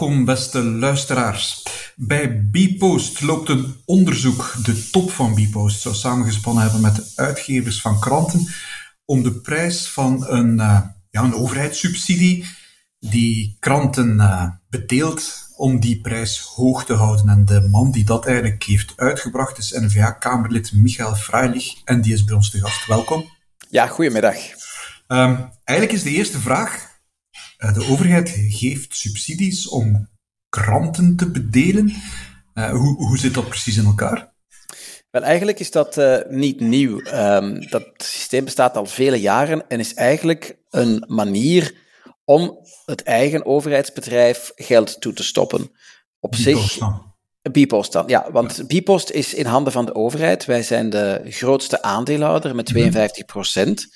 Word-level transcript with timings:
Welkom, 0.00 0.24
beste 0.24 0.62
luisteraars. 0.62 1.62
Bij 1.96 2.48
Bpost 2.50 3.20
loopt 3.20 3.48
een 3.48 3.74
onderzoek. 3.84 4.54
De 4.62 4.90
top 4.90 5.10
van 5.10 5.34
Bpost 5.34 5.80
zou 5.80 5.94
samengespannen 5.94 6.62
hebben 6.62 6.80
met 6.80 6.94
de 6.94 7.12
uitgevers 7.14 7.80
van 7.80 8.00
kranten 8.00 8.48
om 9.04 9.22
de 9.22 9.32
prijs 9.32 9.88
van 9.88 10.26
een, 10.28 10.54
uh, 10.54 10.80
ja, 11.10 11.22
een 11.22 11.34
overheidssubsidie 11.34 12.46
die 12.98 13.56
kranten 13.58 14.14
uh, 14.16 14.48
bedeelt, 14.70 15.48
om 15.56 15.80
die 15.80 16.00
prijs 16.00 16.38
hoog 16.38 16.84
te 16.84 16.94
houden. 16.94 17.28
En 17.28 17.44
de 17.44 17.60
man 17.70 17.90
die 17.90 18.04
dat 18.04 18.26
eigenlijk 18.26 18.62
heeft 18.62 18.92
uitgebracht 18.96 19.58
is 19.58 19.70
N-VA-Kamerlid 19.70 20.72
Michael 20.72 21.14
Freilich 21.14 21.80
en 21.84 22.00
die 22.00 22.12
is 22.12 22.24
bij 22.24 22.34
ons 22.34 22.50
te 22.50 22.60
gast. 22.60 22.86
Welkom. 22.86 23.30
Ja, 23.68 23.86
goedemiddag. 23.86 24.36
Um, 25.08 25.50
eigenlijk 25.64 25.98
is 25.98 26.02
de 26.02 26.10
eerste 26.10 26.38
vraag 26.38 26.89
de 27.60 27.86
overheid 27.90 28.28
geeft 28.48 28.96
subsidies 28.96 29.68
om 29.68 30.08
kranten 30.48 31.16
te 31.16 31.30
bedelen. 31.30 31.92
Uh, 32.54 32.70
hoe, 32.70 33.06
hoe 33.06 33.18
zit 33.18 33.34
dat 33.34 33.48
precies 33.48 33.76
in 33.76 33.84
elkaar? 33.84 34.32
Wel, 35.10 35.22
eigenlijk 35.22 35.58
is 35.58 35.70
dat 35.70 35.98
uh, 35.98 36.18
niet 36.28 36.60
nieuw. 36.60 37.06
Um, 37.06 37.68
dat 37.68 37.86
systeem 37.96 38.44
bestaat 38.44 38.76
al 38.76 38.86
vele 38.86 39.20
jaren 39.20 39.68
en 39.68 39.78
is 39.78 39.94
eigenlijk 39.94 40.56
een 40.70 41.04
manier 41.06 41.74
om 42.24 42.58
het 42.84 43.02
eigen 43.02 43.46
overheidsbedrijf 43.46 44.52
geld 44.54 45.00
toe 45.00 45.12
te 45.12 45.24
stoppen. 45.24 45.70
Op 46.20 46.34
zich. 46.34 46.78
Bipost 47.42 47.92
dan, 47.92 48.04
ja. 48.08 48.32
Want 48.32 48.56
ja. 48.56 48.64
Bipost 48.64 49.10
is 49.10 49.34
in 49.34 49.46
handen 49.46 49.72
van 49.72 49.86
de 49.86 49.94
overheid. 49.94 50.44
Wij 50.44 50.62
zijn 50.62 50.90
de 50.90 51.20
grootste 51.24 51.82
aandeelhouder 51.82 52.54
met 52.54 52.66
52 52.66 53.24
procent. 53.24 53.86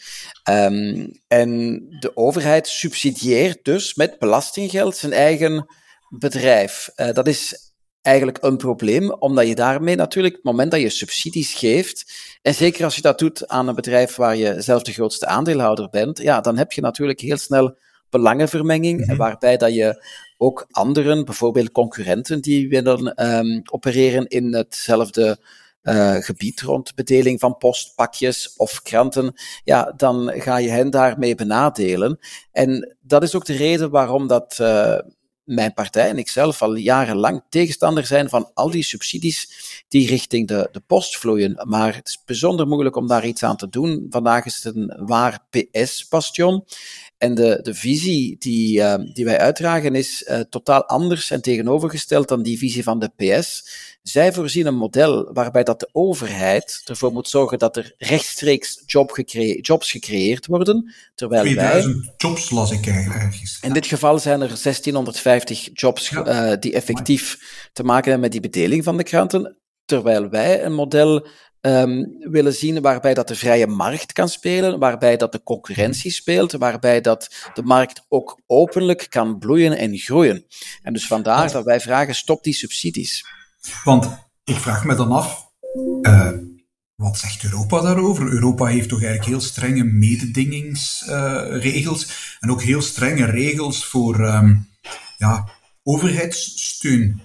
Um, 0.51 1.11
en 1.29 1.81
de 2.01 2.17
overheid 2.17 2.69
subsidieert 2.69 3.65
dus 3.65 3.95
met 3.95 4.19
belastinggeld 4.19 4.97
zijn 4.97 5.13
eigen 5.13 5.67
bedrijf. 6.09 6.91
Uh, 6.97 7.13
dat 7.13 7.27
is 7.27 7.73
eigenlijk 8.03 8.39
een 8.41 8.57
probleem, 8.57 9.13
omdat 9.13 9.47
je 9.47 9.55
daarmee 9.55 9.97
natuurlijk, 9.97 10.35
het 10.35 10.45
moment 10.45 10.71
dat 10.71 10.81
je 10.81 10.89
subsidies 10.89 11.55
geeft, 11.55 12.13
en 12.43 12.55
zeker 12.55 12.85
als 12.85 12.95
je 12.95 13.03
dat 13.03 13.19
doet 13.19 13.49
aan 13.49 13.69
een 13.69 13.75
bedrijf 13.75 14.17
waar 14.17 14.37
je 14.37 14.61
zelf 14.61 14.83
de 14.83 14.93
grootste 14.93 15.27
aandeelhouder 15.27 15.89
bent, 15.91 16.19
ja, 16.19 16.41
dan 16.41 16.57
heb 16.57 16.73
je 16.73 16.81
natuurlijk 16.81 17.21
heel 17.21 17.37
snel 17.37 17.77
belangenvermenging, 18.11 19.01
mm 19.01 19.09
-hmm. 19.09 19.17
waarbij 19.17 19.57
dat 19.57 19.75
je 19.75 20.05
ook 20.45 20.67
anderen, 20.71 21.25
bijvoorbeeld 21.25 21.73
concurrenten 21.73 22.41
die 22.41 22.69
willen 22.69 23.27
um, 23.37 23.63
opereren 23.71 24.27
in 24.27 24.55
hetzelfde 24.55 25.39
uh, 25.83 26.15
gebied 26.15 26.61
rond 26.61 26.95
bedeling 26.95 27.41
van 27.41 27.57
postpakjes 27.57 28.55
of 28.57 28.83
kranten, 28.83 29.33
ja, 29.65 29.93
dan 29.97 30.33
ga 30.35 30.57
je 30.57 30.69
hen 30.69 30.91
daarmee 30.91 31.35
benadelen. 31.35 32.19
En 32.53 32.97
dat 33.01 33.23
is 33.23 33.35
ook 33.35 33.45
de 33.45 33.57
reden 33.57 33.91
waarom 33.91 34.27
dat 34.27 34.59
uh, 34.61 34.99
mijn 35.45 35.73
partij 35.73 36.09
en 36.09 36.19
ikzelf 36.19 36.63
al 36.63 36.75
jarenlang 36.75 37.43
tegenstander 37.49 38.07
zijn 38.07 38.29
van 38.29 38.51
al 38.55 38.71
die 38.71 38.83
subsidies 38.83 39.49
die 39.89 40.07
richting 40.07 40.49
de, 40.49 40.69
de 40.73 40.81
post 40.81 41.19
vloeien. 41.19 41.69
Maar 41.69 41.95
het 41.95 42.09
is 42.09 42.23
bijzonder 42.25 42.67
moeilijk 42.67 42.97
om 42.97 43.07
daar 43.07 43.27
iets 43.27 43.43
aan 43.43 43.57
te 43.57 43.69
doen. 43.69 44.07
Vandaag 44.11 44.45
is 44.45 44.61
het 44.63 44.77
een 44.77 44.97
waar 45.07 45.47
PS-bastion. 45.51 46.65
En 47.19 47.35
de, 47.35 47.59
de 47.63 47.75
visie 47.75 48.37
die, 48.39 48.79
uh, 48.79 48.95
die 49.13 49.25
wij 49.25 49.39
uitdragen 49.39 49.95
is 49.95 50.27
uh, 50.29 50.41
totaal 50.41 50.85
anders 50.85 51.31
en 51.31 51.43
tegenovergesteld 51.43 52.29
dan 52.29 52.43
die 52.43 52.59
visie 52.59 52.83
van 52.83 52.99
de 52.99 53.11
PS. 53.17 53.69
Zij 54.03 54.33
voorzien 54.33 54.67
een 54.67 54.77
model 54.77 55.33
waarbij 55.33 55.63
dat 55.65 55.81
de 55.81 55.89
overheid 55.93 56.83
ervoor 56.85 57.13
moet 57.13 57.29
zorgen 57.29 57.59
dat 57.59 57.77
er 57.77 57.95
rechtstreeks 57.99 58.83
job 58.87 59.23
jobs 59.61 59.91
gecreëerd 59.91 60.47
worden. 60.47 60.95
Terwijl 61.15 61.43
2000 61.43 61.95
wij, 61.95 62.15
jobs 62.17 62.51
las 62.51 62.71
ik 62.71 62.87
ergens. 62.87 63.59
In 63.63 63.73
dit 63.73 63.87
geval 63.87 64.19
zijn 64.19 64.41
er 64.41 64.49
1650 64.49 65.69
jobs 65.73 66.09
ja. 66.09 66.53
uh, 66.53 66.61
die 66.61 66.73
effectief 66.73 67.39
te 67.73 67.83
maken 67.83 68.11
hebben 68.11 68.31
met 68.31 68.33
die 68.33 68.51
bedeling 68.51 68.85
van 68.85 68.97
de 68.97 69.03
kranten. 69.03 69.59
Terwijl 69.85 70.29
wij 70.29 70.65
een 70.65 70.75
model 70.75 71.27
um, 71.67 72.17
willen 72.19 72.55
zien 72.55 72.83
waarbij 72.83 73.15
dat 73.15 73.29
de 73.29 73.35
vrije 73.35 73.67
markt 73.67 74.13
kan 74.13 74.29
spelen, 74.29 74.79
waarbij 74.79 75.17
dat 75.17 75.33
de 75.33 75.43
concurrentie 75.43 76.11
speelt, 76.11 76.53
waarbij 76.53 77.01
dat 77.01 77.51
de 77.55 77.63
markt 77.63 78.05
ook 78.09 78.41
openlijk 78.47 79.07
kan 79.09 79.39
bloeien 79.39 79.79
en 79.79 79.99
groeien. 79.99 80.45
En 80.83 80.93
dus 80.93 81.07
vandaar 81.07 81.53
dat 81.53 81.65
wij 81.65 81.81
vragen, 81.81 82.15
stop 82.15 82.45
die 82.45 82.55
subsidies. 82.55 83.25
Want 83.85 84.09
ik 84.45 84.57
vraag 84.57 84.85
me 84.85 84.95
dan 84.95 85.13
af, 85.13 85.51
uh, 86.03 86.31
wat 86.95 87.19
zegt 87.19 87.45
Europa 87.45 87.81
daarover? 87.81 88.33
Europa 88.33 88.67
heeft 88.67 88.89
toch 88.89 89.03
eigenlijk 89.03 89.31
heel 89.31 89.41
strenge 89.41 89.85
mededingingsregels 89.85 92.05
uh, 92.05 92.11
en 92.41 92.51
ook 92.51 92.63
heel 92.63 92.83
strenge 92.83 93.25
regels 93.25 93.87
voor 93.87 94.21
um, 94.21 94.69
ja, 95.19 95.49
overheidssteun. 95.83 97.23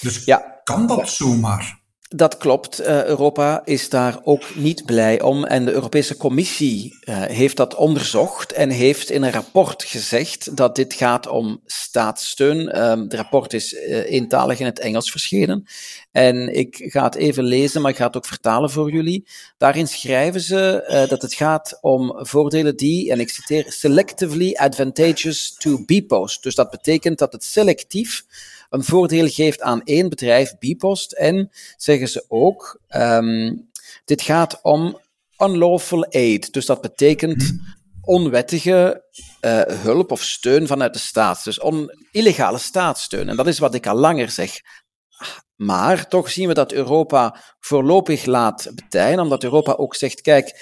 Dus 0.00 0.24
ja. 0.24 0.60
kan 0.64 0.86
dat 0.86 1.08
zomaar? 1.08 1.81
Dat 2.14 2.36
klopt. 2.36 2.80
Uh, 2.80 3.04
Europa 3.04 3.62
is 3.64 3.88
daar 3.88 4.20
ook 4.22 4.54
niet 4.54 4.84
blij 4.84 5.20
om. 5.20 5.44
En 5.44 5.64
de 5.64 5.72
Europese 5.72 6.16
Commissie 6.16 6.98
uh, 7.04 7.22
heeft 7.22 7.56
dat 7.56 7.74
onderzocht 7.74 8.52
en 8.52 8.70
heeft 8.70 9.10
in 9.10 9.22
een 9.22 9.32
rapport 9.32 9.84
gezegd 9.84 10.56
dat 10.56 10.76
dit 10.76 10.94
gaat 10.94 11.26
om 11.26 11.60
staatssteun. 11.66 12.66
Het 12.68 13.14
rapport 13.14 13.52
is 13.52 13.72
uh, 13.72 14.10
eentalig 14.10 14.60
in 14.60 14.66
het 14.66 14.78
Engels 14.78 15.10
verschenen. 15.10 15.66
En 16.12 16.54
ik 16.54 16.76
ga 16.78 17.04
het 17.04 17.14
even 17.14 17.44
lezen, 17.44 17.80
maar 17.82 17.90
ik 17.90 17.96
ga 17.96 18.06
het 18.06 18.16
ook 18.16 18.26
vertalen 18.26 18.70
voor 18.70 18.90
jullie. 18.90 19.26
Daarin 19.58 19.88
schrijven 19.88 20.40
ze 20.40 21.06
dat 21.08 21.22
het 21.22 21.34
gaat 21.34 21.78
om 21.80 22.26
voordelen 22.26 22.76
die, 22.76 23.10
en 23.10 23.20
ik 23.20 23.28
citeer, 23.28 23.64
selectively 23.68 24.52
advantageous 24.54 25.54
to 25.58 25.84
BPOst. 25.84 26.42
Dus 26.42 26.54
dat 26.54 26.70
betekent 26.70 27.18
dat 27.18 27.32
het 27.32 27.44
selectief 27.44 28.24
een 28.72 28.84
voordeel 28.84 29.28
geeft 29.28 29.60
aan 29.60 29.82
één 29.82 30.08
bedrijf, 30.08 30.58
Bipost. 30.58 31.12
En 31.12 31.50
zeggen 31.76 32.08
ze 32.08 32.24
ook, 32.28 32.80
um, 32.88 33.70
dit 34.04 34.22
gaat 34.22 34.58
om 34.62 35.00
unlawful 35.38 36.06
aid. 36.10 36.52
Dus 36.52 36.66
dat 36.66 36.80
betekent 36.80 37.52
onwettige 38.02 39.04
uh, 39.40 39.62
hulp 39.62 40.10
of 40.10 40.22
steun 40.22 40.66
vanuit 40.66 40.92
de 40.92 40.98
staat. 40.98 41.44
Dus 41.44 41.60
on, 41.60 41.90
illegale 42.10 42.58
staatssteun. 42.58 43.28
En 43.28 43.36
dat 43.36 43.46
is 43.46 43.58
wat 43.58 43.74
ik 43.74 43.86
al 43.86 43.96
langer 43.96 44.30
zeg. 44.30 44.60
Maar 45.56 46.08
toch 46.08 46.30
zien 46.30 46.48
we 46.48 46.54
dat 46.54 46.72
Europa 46.72 47.40
voorlopig 47.60 48.24
laat 48.24 48.70
betijen, 48.74 49.20
omdat 49.20 49.44
Europa 49.44 49.72
ook 49.72 49.94
zegt, 49.94 50.20
kijk, 50.20 50.60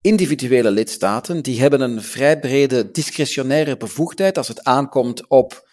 individuele 0.00 0.70
lidstaten 0.70 1.42
die 1.42 1.60
hebben 1.60 1.80
een 1.80 2.02
vrij 2.02 2.38
brede 2.38 2.90
discretionaire 2.90 3.76
bevoegdheid 3.76 4.38
als 4.38 4.48
het 4.48 4.64
aankomt 4.64 5.28
op 5.28 5.65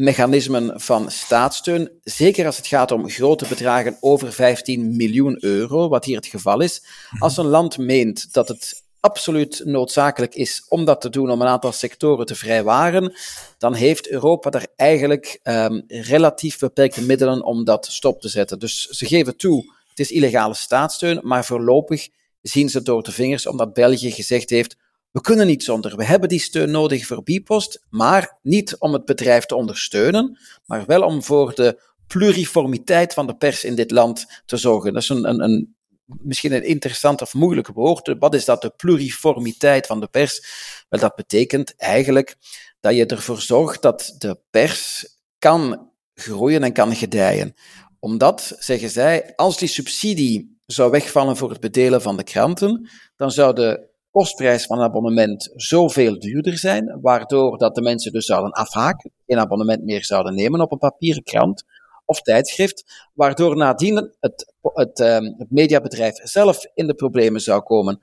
mechanismen 0.00 0.80
van 0.80 1.10
staatssteun, 1.10 1.90
zeker 2.02 2.46
als 2.46 2.56
het 2.56 2.66
gaat 2.66 2.92
om 2.92 3.10
grote 3.10 3.46
bedragen 3.48 3.96
over 4.00 4.32
15 4.32 4.96
miljoen 4.96 5.44
euro, 5.44 5.88
wat 5.88 6.04
hier 6.04 6.16
het 6.16 6.26
geval 6.26 6.60
is. 6.60 6.82
Als 7.18 7.36
een 7.36 7.46
land 7.46 7.78
meent 7.78 8.32
dat 8.32 8.48
het 8.48 8.82
absoluut 9.00 9.62
noodzakelijk 9.64 10.34
is 10.34 10.64
om 10.68 10.84
dat 10.84 11.00
te 11.00 11.10
doen, 11.10 11.30
om 11.30 11.40
een 11.40 11.46
aantal 11.46 11.72
sectoren 11.72 12.26
te 12.26 12.34
vrijwaren, 12.34 13.12
dan 13.58 13.74
heeft 13.74 14.08
Europa 14.08 14.50
daar 14.50 14.66
eigenlijk 14.76 15.40
um, 15.42 15.84
relatief 15.86 16.58
beperkte 16.58 17.02
middelen 17.02 17.44
om 17.44 17.64
dat 17.64 17.86
stop 17.86 18.20
te 18.20 18.28
zetten. 18.28 18.58
Dus 18.58 18.86
ze 18.86 19.06
geven 19.06 19.36
toe, 19.36 19.74
het 19.88 19.98
is 19.98 20.10
illegale 20.10 20.54
staatssteun, 20.54 21.20
maar 21.22 21.44
voorlopig 21.44 22.08
zien 22.42 22.68
ze 22.68 22.82
door 22.82 23.02
de 23.02 23.12
vingers 23.12 23.46
omdat 23.46 23.72
België 23.72 24.10
gezegd 24.10 24.50
heeft, 24.50 24.76
we 25.10 25.20
kunnen 25.20 25.46
niet 25.46 25.64
zonder. 25.64 25.96
We 25.96 26.04
hebben 26.04 26.28
die 26.28 26.40
steun 26.40 26.70
nodig 26.70 27.06
voor 27.06 27.22
Bipost, 27.22 27.84
maar 27.88 28.38
niet 28.42 28.76
om 28.78 28.92
het 28.92 29.04
bedrijf 29.04 29.46
te 29.46 29.54
ondersteunen, 29.54 30.38
maar 30.66 30.86
wel 30.86 31.02
om 31.02 31.22
voor 31.22 31.54
de 31.54 31.80
pluriformiteit 32.06 33.14
van 33.14 33.26
de 33.26 33.36
pers 33.36 33.64
in 33.64 33.74
dit 33.74 33.90
land 33.90 34.42
te 34.46 34.56
zorgen. 34.56 34.92
Dat 34.92 35.02
is 35.02 35.08
een, 35.08 35.28
een, 35.28 35.40
een 35.40 35.74
misschien 36.22 36.52
een 36.52 36.64
interessant 36.64 37.22
of 37.22 37.34
moeilijk 37.34 37.68
woord. 37.68 38.14
Wat 38.18 38.34
is 38.34 38.44
dat, 38.44 38.62
de 38.62 38.72
pluriformiteit 38.76 39.86
van 39.86 40.00
de 40.00 40.06
pers? 40.06 40.44
Wel, 40.88 41.00
dat 41.00 41.14
betekent 41.14 41.74
eigenlijk 41.76 42.36
dat 42.80 42.94
je 42.94 43.06
ervoor 43.06 43.40
zorgt 43.40 43.82
dat 43.82 44.14
de 44.18 44.38
pers 44.50 45.06
kan 45.38 45.90
groeien 46.14 46.62
en 46.62 46.72
kan 46.72 46.94
gedijen. 46.94 47.54
Omdat, 47.98 48.56
zeggen 48.58 48.90
zij, 48.90 49.32
als 49.36 49.58
die 49.58 49.68
subsidie 49.68 50.58
zou 50.66 50.90
wegvallen 50.90 51.36
voor 51.36 51.50
het 51.50 51.60
bedelen 51.60 52.02
van 52.02 52.16
de 52.16 52.22
kranten, 52.22 52.90
dan 53.16 53.30
zou 53.30 53.54
de 53.54 53.89
kostprijs 54.10 54.66
van 54.66 54.78
een 54.78 54.84
abonnement 54.84 55.50
zoveel 55.54 56.18
duurder 56.18 56.58
zijn, 56.58 56.98
waardoor 57.02 57.58
dat 57.58 57.74
de 57.74 57.82
mensen 57.82 58.12
dus 58.12 58.26
zouden 58.26 58.50
afhaken, 58.52 59.10
geen 59.26 59.38
abonnement 59.38 59.84
meer 59.84 60.04
zouden 60.04 60.34
nemen 60.34 60.60
op 60.60 60.72
een 60.72 60.78
papieren 60.78 61.22
krant 61.22 61.64
of 62.04 62.22
tijdschrift, 62.22 63.08
waardoor 63.14 63.56
nadien 63.56 64.10
het, 64.20 64.54
het, 64.62 65.00
ehm, 65.00 65.24
het 65.24 65.50
mediabedrijf 65.50 66.14
zelf 66.22 66.66
in 66.74 66.86
de 66.86 66.94
problemen 66.94 67.40
zou 67.40 67.62
komen. 67.62 67.98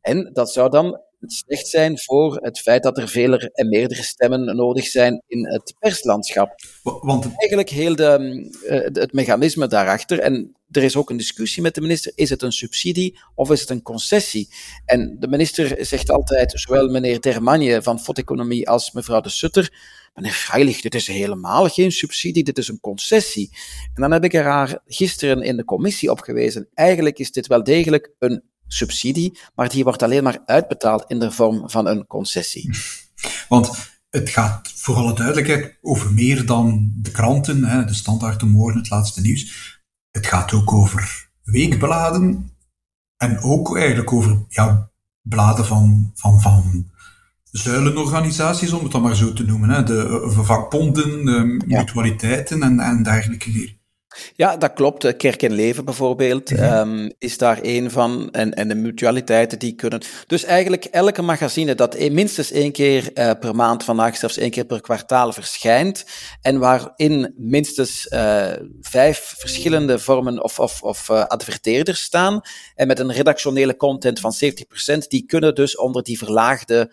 En 0.00 0.30
dat 0.32 0.52
zou 0.52 0.70
dan 0.70 1.00
slecht 1.26 1.66
zijn 1.66 1.98
voor 1.98 2.36
het 2.36 2.58
feit 2.58 2.82
dat 2.82 2.98
er 2.98 3.08
veler 3.08 3.50
en 3.52 3.68
meerdere 3.68 4.02
stemmen 4.02 4.56
nodig 4.56 4.86
zijn 4.86 5.22
in 5.26 5.46
het 5.46 5.74
perslandschap. 5.78 6.54
Want 6.82 7.24
eigenlijk 7.24 7.70
heel 7.70 7.96
de, 7.96 8.48
uh, 8.64 9.02
het 9.02 9.12
mechanisme 9.12 9.66
daarachter, 9.66 10.18
en 10.18 10.56
er 10.70 10.82
is 10.82 10.96
ook 10.96 11.10
een 11.10 11.16
discussie 11.16 11.62
met 11.62 11.74
de 11.74 11.80
minister, 11.80 12.12
is 12.14 12.30
het 12.30 12.42
een 12.42 12.52
subsidie 12.52 13.18
of 13.34 13.50
is 13.50 13.60
het 13.60 13.70
een 13.70 13.82
concessie? 13.82 14.48
En 14.84 15.16
de 15.18 15.28
minister 15.28 15.86
zegt 15.86 16.10
altijd, 16.10 16.52
zowel 16.54 16.88
meneer 16.88 17.20
Dermagne 17.20 17.82
van 17.82 18.00
Foteconomie 18.00 18.68
als 18.68 18.92
mevrouw 18.92 19.20
de 19.20 19.28
Sutter, 19.28 19.72
meneer 20.14 20.32
Freilich, 20.32 20.80
dit 20.80 20.94
is 20.94 21.06
helemaal 21.06 21.68
geen 21.68 21.92
subsidie, 21.92 22.44
dit 22.44 22.58
is 22.58 22.68
een 22.68 22.80
concessie. 22.80 23.50
En 23.94 24.02
dan 24.02 24.12
heb 24.12 24.24
ik 24.24 24.34
er 24.34 24.44
haar 24.44 24.82
gisteren 24.86 25.42
in 25.42 25.56
de 25.56 25.64
commissie 25.64 26.10
op 26.10 26.20
gewezen. 26.20 26.68
Eigenlijk 26.74 27.18
is 27.18 27.32
dit 27.32 27.46
wel 27.46 27.62
degelijk 27.62 28.10
een 28.18 28.42
subsidie, 28.68 29.38
maar 29.54 29.68
die 29.68 29.84
wordt 29.84 30.02
alleen 30.02 30.22
maar 30.22 30.38
uitbetaald 30.46 31.04
in 31.06 31.18
de 31.18 31.30
vorm 31.30 31.70
van 31.70 31.86
een 31.86 32.06
concessie. 32.06 32.70
Want 33.48 33.70
het 34.10 34.30
gaat 34.30 34.72
voor 34.74 34.94
alle 34.96 35.14
duidelijkheid 35.14 35.78
over 35.82 36.12
meer 36.12 36.46
dan 36.46 36.92
de 36.94 37.10
kranten, 37.10 37.64
hè, 37.64 37.84
de 37.84 37.94
standaard, 37.94 38.40
de 38.40 38.46
morgen, 38.46 38.78
het 38.78 38.90
laatste 38.90 39.20
nieuws. 39.20 39.76
Het 40.10 40.26
gaat 40.26 40.52
ook 40.52 40.72
over 40.72 41.28
weekbladen 41.42 42.52
en 43.16 43.40
ook 43.40 43.76
eigenlijk 43.76 44.12
over 44.12 44.38
ja, 44.48 44.90
bladen 45.22 45.66
van, 45.66 46.12
van, 46.14 46.40
van 46.40 46.90
zuilenorganisaties, 47.50 48.72
om 48.72 48.82
het 48.82 48.92
dan 48.92 49.02
maar 49.02 49.16
zo 49.16 49.32
te 49.32 49.44
noemen. 49.44 49.68
Hè. 49.68 49.82
De 49.82 50.22
eh, 50.24 50.44
vakbonden, 50.44 51.24
de 51.24 51.64
mutualiteiten 51.66 52.62
en, 52.62 52.80
en 52.80 53.02
dergelijke 53.02 53.50
meer. 53.50 53.77
Ja, 54.34 54.56
dat 54.56 54.72
klopt. 54.72 55.16
Kerk 55.16 55.42
en 55.42 55.52
Leven 55.52 55.84
bijvoorbeeld 55.84 56.50
um, 56.50 57.12
is 57.18 57.38
daar 57.38 57.60
één 57.60 57.90
van. 57.90 58.28
En, 58.30 58.54
en 58.54 58.68
de 58.68 58.74
mutualiteiten 58.74 59.58
die 59.58 59.74
kunnen. 59.74 60.00
Dus 60.26 60.44
eigenlijk 60.44 60.84
elke 60.84 61.22
magazine 61.22 61.74
dat 61.74 61.98
minstens 61.98 62.50
één 62.50 62.72
keer 62.72 63.10
uh, 63.14 63.30
per 63.40 63.54
maand, 63.54 63.84
vandaag 63.84 64.16
zelfs 64.16 64.36
één 64.36 64.50
keer 64.50 64.64
per 64.64 64.80
kwartaal 64.80 65.32
verschijnt. 65.32 66.04
En 66.42 66.58
waarin 66.58 67.34
minstens 67.36 68.06
uh, 68.10 68.52
vijf 68.80 69.34
verschillende 69.38 69.98
vormen 69.98 70.42
of, 70.42 70.58
of, 70.58 70.82
of 70.82 71.08
uh, 71.08 71.24
adverteerders 71.24 72.02
staan. 72.02 72.40
En 72.74 72.86
met 72.86 72.98
een 72.98 73.12
redactionele 73.12 73.76
content 73.76 74.20
van 74.20 74.34
70%, 74.44 74.98
die 75.08 75.24
kunnen 75.26 75.54
dus 75.54 75.76
onder 75.76 76.02
die 76.02 76.18
verlaagde 76.18 76.90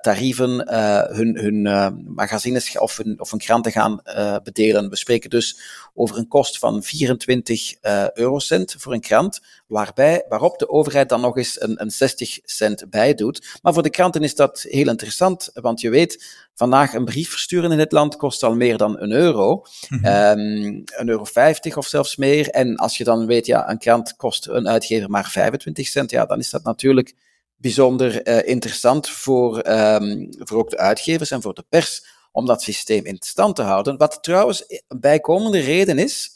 tarieven 0.00 0.66
uh, 0.72 1.02
hun, 1.02 1.38
hun 1.38 1.64
uh, 1.64 1.88
magazines 2.06 2.78
of 2.78 2.96
hun, 2.96 3.20
of 3.20 3.30
hun 3.30 3.40
kranten 3.40 3.72
gaan 3.72 4.02
bedelen. 4.42 4.90
We 4.90 4.96
spreken 4.96 5.30
dus 5.30 5.60
over 5.94 6.16
een 6.16 6.28
kost 6.28 6.58
van 6.58 6.82
24 6.82 7.74
eurocent 8.14 8.74
voor 8.78 8.92
een 8.92 9.00
krant, 9.00 9.40
waarbij, 9.66 10.24
waarop 10.28 10.58
de 10.58 10.68
overheid 10.68 11.08
dan 11.08 11.20
nog 11.20 11.36
eens 11.36 11.60
een, 11.60 11.82
een 11.82 11.90
60 11.90 12.38
cent 12.44 12.90
bij 12.90 13.14
doet. 13.14 13.58
Maar 13.62 13.72
voor 13.72 13.82
de 13.82 13.90
kranten 13.90 14.22
is 14.22 14.34
dat 14.34 14.66
heel 14.68 14.88
interessant, 14.88 15.50
want 15.54 15.80
je 15.80 15.90
weet, 15.90 16.48
vandaag 16.54 16.94
een 16.94 17.04
brief 17.04 17.30
versturen 17.30 17.72
in 17.72 17.78
het 17.78 17.92
land 17.92 18.16
kost 18.16 18.42
al 18.42 18.54
meer 18.54 18.76
dan 18.76 19.00
een 19.00 19.12
euro, 19.12 19.64
mm 19.88 19.98
-hmm. 19.98 20.84
een 20.86 21.08
euro 21.08 21.24
50 21.24 21.76
of 21.76 21.86
zelfs 21.86 22.16
meer. 22.16 22.48
En 22.48 22.76
als 22.76 22.96
je 22.96 23.04
dan 23.04 23.26
weet, 23.26 23.46
ja, 23.46 23.70
een 23.70 23.78
krant 23.78 24.16
kost 24.16 24.48
een 24.48 24.68
uitgever 24.68 25.10
maar 25.10 25.30
25 25.30 25.86
cent, 25.86 26.10
ja, 26.10 26.26
dan 26.26 26.38
is 26.38 26.50
dat 26.50 26.62
natuurlijk 26.62 27.14
bijzonder 27.60 28.28
uh, 28.28 28.48
interessant 28.48 29.08
voor, 29.08 29.68
um, 29.68 30.28
voor 30.38 30.58
ook 30.58 30.70
de 30.70 30.78
uitgevers 30.78 31.30
en 31.30 31.42
voor 31.42 31.54
de 31.54 31.64
pers 31.68 32.06
om 32.32 32.46
dat 32.46 32.62
systeem 32.62 33.04
in 33.04 33.16
stand 33.18 33.56
te 33.56 33.62
houden. 33.62 33.96
Wat 33.96 34.22
trouwens 34.22 34.64
een 34.88 35.00
bijkomende 35.00 35.58
reden 35.58 35.98
is 35.98 36.30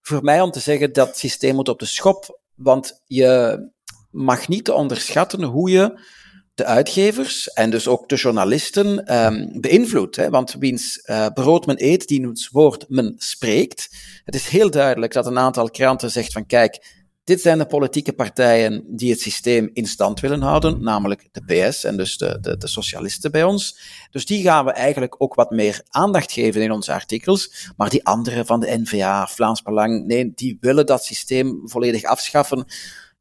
voor 0.00 0.22
mij 0.22 0.40
om 0.40 0.50
te 0.50 0.60
zeggen 0.60 0.92
dat 0.92 1.06
het 1.06 1.18
systeem 1.18 1.54
moet 1.54 1.68
op 1.68 1.78
de 1.78 1.86
schop, 1.86 2.40
want 2.54 3.02
je 3.06 3.58
mag 4.10 4.48
niet 4.48 4.70
onderschatten 4.70 5.42
hoe 5.42 5.70
je 5.70 6.00
de 6.54 6.64
uitgevers 6.64 7.52
en 7.52 7.70
dus 7.70 7.88
ook 7.88 8.08
de 8.08 8.16
journalisten 8.16 9.14
um, 9.14 9.60
beïnvloedt. 9.60 10.28
Want 10.28 10.56
wiens 10.58 11.02
uh, 11.04 11.26
brood 11.34 11.66
men 11.66 11.84
eet, 11.84 12.08
diens 12.08 12.48
woord 12.48 12.84
men 12.88 13.14
spreekt. 13.18 13.88
Het 14.24 14.34
is 14.34 14.48
heel 14.48 14.70
duidelijk 14.70 15.12
dat 15.12 15.26
een 15.26 15.38
aantal 15.38 15.70
kranten 15.70 16.10
zegt 16.10 16.32
van 16.32 16.46
kijk, 16.46 17.03
dit 17.24 17.40
zijn 17.40 17.58
de 17.58 17.66
politieke 17.66 18.12
partijen 18.12 18.84
die 18.86 19.10
het 19.10 19.20
systeem 19.20 19.70
in 19.72 19.86
stand 19.86 20.20
willen 20.20 20.42
houden, 20.42 20.82
namelijk 20.82 21.28
de 21.32 21.44
PS 21.44 21.84
en 21.84 21.96
dus 21.96 22.16
de, 22.16 22.38
de, 22.40 22.56
de, 22.56 22.66
socialisten 22.68 23.30
bij 23.30 23.44
ons. 23.44 23.78
Dus 24.10 24.26
die 24.26 24.42
gaan 24.42 24.64
we 24.64 24.70
eigenlijk 24.70 25.14
ook 25.18 25.34
wat 25.34 25.50
meer 25.50 25.82
aandacht 25.88 26.32
geven 26.32 26.62
in 26.62 26.72
onze 26.72 26.92
artikels. 26.92 27.70
Maar 27.76 27.90
die 27.90 28.04
anderen 28.04 28.46
van 28.46 28.60
de 28.60 28.78
NVA, 28.78 29.26
Vlaams 29.26 29.62
Belang, 29.62 30.06
nee, 30.06 30.32
die 30.34 30.56
willen 30.60 30.86
dat 30.86 31.04
systeem 31.04 31.60
volledig 31.64 32.04
afschaffen. 32.04 32.64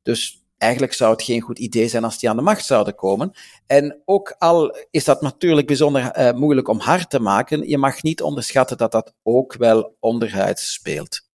Dus 0.02 0.44
eigenlijk 0.58 0.94
zou 0.94 1.12
het 1.12 1.24
geen 1.24 1.42
goed 1.42 1.60
idee 1.60 1.88
zijn 1.88 2.04
als 2.04 2.20
die 2.20 2.30
aan 2.30 2.36
de 2.36 2.42
macht 2.42 2.66
zouden 2.66 2.96
komen. 2.96 3.32
En 3.68 4.02
ook 4.06 4.36
al 4.38 4.78
is 4.92 5.04
dat 5.04 5.22
natuurlijk 5.22 5.68
bijzonder 5.68 6.18
uh, 6.18 6.32
moeilijk 6.32 6.68
om 6.68 6.80
hard 6.80 7.10
te 7.10 7.20
maken, 7.20 7.68
je 7.68 7.78
mag 7.78 8.04
niet 8.04 8.22
onderschatten 8.22 8.78
dat 8.78 8.92
dat 8.92 9.14
ook 9.24 9.56
wel 9.56 9.96
onderhuids 10.00 10.74
speelt. 10.74 11.32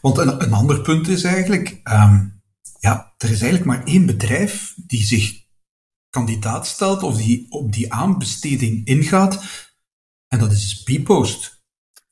Want 0.00 0.18
een, 0.18 0.42
een 0.42 0.52
ander 0.52 0.80
punt 0.80 1.08
is 1.08 1.22
eigenlijk, 1.22 1.80
um, 1.84 2.42
ja, 2.78 3.14
er 3.18 3.30
is 3.30 3.40
eigenlijk 3.40 3.64
maar 3.64 3.84
één 3.84 4.06
bedrijf 4.06 4.74
die 4.86 5.04
zich 5.04 5.44
kandidaat 6.10 6.66
stelt 6.66 7.02
of 7.02 7.16
die 7.16 7.46
op 7.48 7.72
die 7.72 7.92
aanbesteding 7.92 8.86
ingaat, 8.86 9.44
en 10.28 10.38
dat 10.38 10.52
is 10.52 10.82
Bpost. 10.82 11.64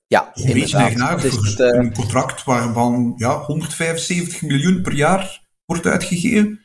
Ja, 0.06 0.30
een 0.34 0.52
beetje 0.52 0.76
eigenaardig 0.76 1.34
voor 1.34 1.44
het, 1.44 1.58
uh... 1.58 1.66
een 1.66 1.94
contract 1.94 2.44
waarvan 2.44 3.12
ja, 3.16 3.38
175 3.38 4.42
miljoen 4.42 4.82
per 4.82 4.94
jaar 4.94 5.42
wordt 5.64 5.86
uitgegeven. 5.86 6.60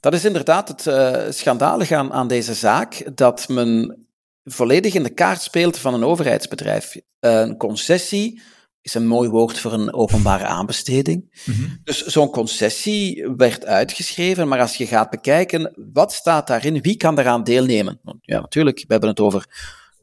Dat 0.00 0.14
is 0.14 0.24
inderdaad 0.24 0.68
het 0.68 0.86
uh, 0.86 1.30
schandalige 1.30 1.96
aan, 1.96 2.12
aan 2.12 2.28
deze 2.28 2.54
zaak, 2.54 3.10
dat 3.14 3.48
men 3.48 4.06
volledig 4.44 4.94
in 4.94 5.02
de 5.02 5.14
kaart 5.14 5.42
speelt 5.42 5.78
van 5.78 5.94
een 5.94 6.04
overheidsbedrijf. 6.04 6.96
Een 7.20 7.56
concessie 7.56 8.42
is 8.82 8.94
een 8.94 9.06
mooi 9.06 9.28
woord 9.28 9.58
voor 9.58 9.72
een 9.72 9.94
openbare 9.94 10.44
aanbesteding. 10.44 11.42
Mm 11.44 11.54
-hmm. 11.54 11.80
Dus 11.84 12.04
zo'n 12.04 12.30
concessie 12.30 13.28
werd 13.36 13.64
uitgeschreven, 13.64 14.48
maar 14.48 14.60
als 14.60 14.76
je 14.76 14.86
gaat 14.86 15.10
bekijken, 15.10 15.74
wat 15.92 16.12
staat 16.12 16.46
daarin, 16.46 16.80
wie 16.80 16.96
kan 16.96 17.14
daaraan 17.14 17.44
deelnemen? 17.44 18.00
Want 18.02 18.18
ja, 18.20 18.40
natuurlijk, 18.40 18.78
we 18.78 18.84
hebben 18.88 19.08
het 19.08 19.20
over 19.20 19.46